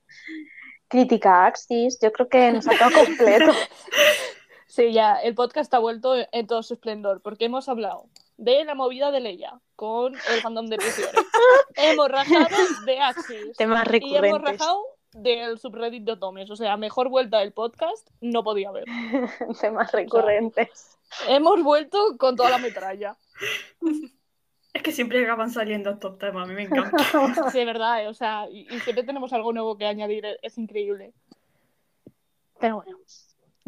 [0.90, 3.52] Crítica a Axis, yo creo que nos ha quedado completo.
[4.68, 8.76] Sí, ya, el podcast ha vuelto en todo su esplendor, porque hemos hablado de la
[8.76, 11.15] movida de Leia con el fandom de prisiones.
[11.76, 12.48] hemos rajado
[12.85, 13.57] de Axis.
[13.57, 14.60] Temas Y hemos recurrentes.
[14.60, 14.84] rajado
[15.14, 16.52] del subreddit de Otomes.
[16.52, 18.85] O sea, mejor vuelta del podcast no podía haber.
[19.61, 20.98] Temas recurrentes.
[21.27, 23.15] Hemos vuelto con toda la metralla.
[24.73, 26.98] Es que siempre acaban saliendo estos temas, a mí me encanta.
[27.52, 30.38] Sí, de verdad, eh, o sea, y, y siempre tenemos algo nuevo que añadir, es,
[30.41, 31.14] es increíble.
[32.60, 32.98] Pero bueno,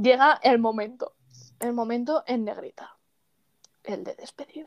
[0.02, 1.14] llega el momento,
[1.60, 2.98] el momento en negrita,
[3.84, 4.66] el de despedir.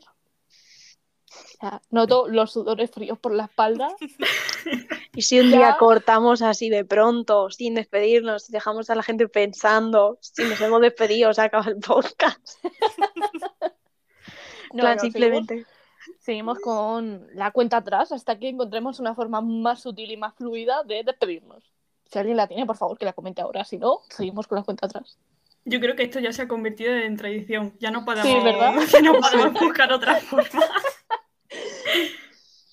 [1.89, 3.89] Noto los sudores fríos por la espalda.
[5.15, 5.57] Y si un Ya.
[5.57, 10.59] día cortamos así de pronto, sin despedirnos, y dejamos a la gente pensando, si nos
[10.61, 12.49] hemos despedido, se acaba el podcast.
[14.73, 15.65] No, plan, no, simplemente.
[16.17, 20.33] Seguimos, seguimos con la cuenta atrás hasta que encontremos una forma más sutil y más
[20.33, 21.72] fluida de despedirnos.
[22.13, 23.65] Si alguien la tiene, por favor, que la comente ahora.
[23.65, 25.17] Si no, seguimos con la cuenta atrás.
[25.65, 27.73] Yo creo que esto ya se ha convertido en tradición.
[27.79, 28.75] Ya no podemos, Sí, ¿verdad?
[28.93, 30.47] ya no podemos buscar otra forma.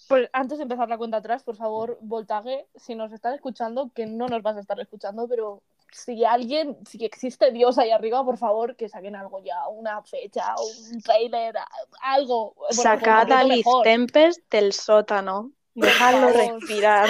[0.09, 4.07] Pues antes de empezar la cuenta atrás, por favor, Voltague, si nos estás escuchando, que
[4.07, 5.63] no nos vas a estar escuchando, pero
[5.93, 10.53] si alguien, si existe Dios ahí arriba, por favor, que saquen algo ya, una fecha,
[10.91, 11.55] un trailer,
[12.03, 12.55] algo.
[12.57, 13.65] Bueno, Sacad a Liz.
[13.85, 15.53] Tempest del sótano.
[15.75, 17.09] Dejadlo respirar.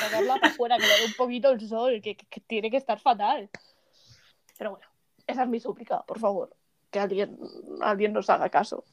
[0.00, 3.50] Sacarla para afuera, que le dé un poquito el sol, que, tiene que estar fatal.
[4.58, 4.86] Pero bueno,
[5.26, 6.54] esa es mi súplica, por favor.
[6.90, 7.38] que alguien,
[7.80, 8.84] alguien nos haga caso.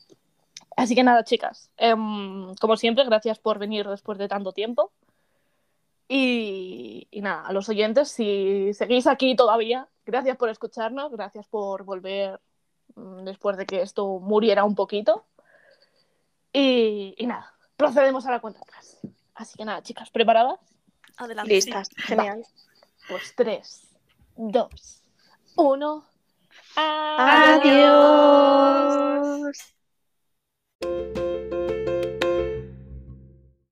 [0.77, 4.93] Así que nada, chicas, em, como siempre, gracias por venir después de tanto tiempo.
[6.07, 12.39] Y, nada, a los oyentes, si seguís aquí todavía, gracias por escucharnos, gracias por volver
[12.95, 15.25] mm, después de que esto muriera un poquito.
[16.53, 18.99] Y nada, procedemos a la cuenta atrás.
[19.35, 20.59] Así que nada, chicas, ¿preparadas?
[21.19, 21.53] Adelante.
[21.53, 22.45] Listas, genial.
[23.09, 23.81] Pues tres,
[24.37, 25.01] dos,
[25.57, 26.05] uno.
[26.75, 27.65] Adiós.
[30.81, 31.49] Adiós.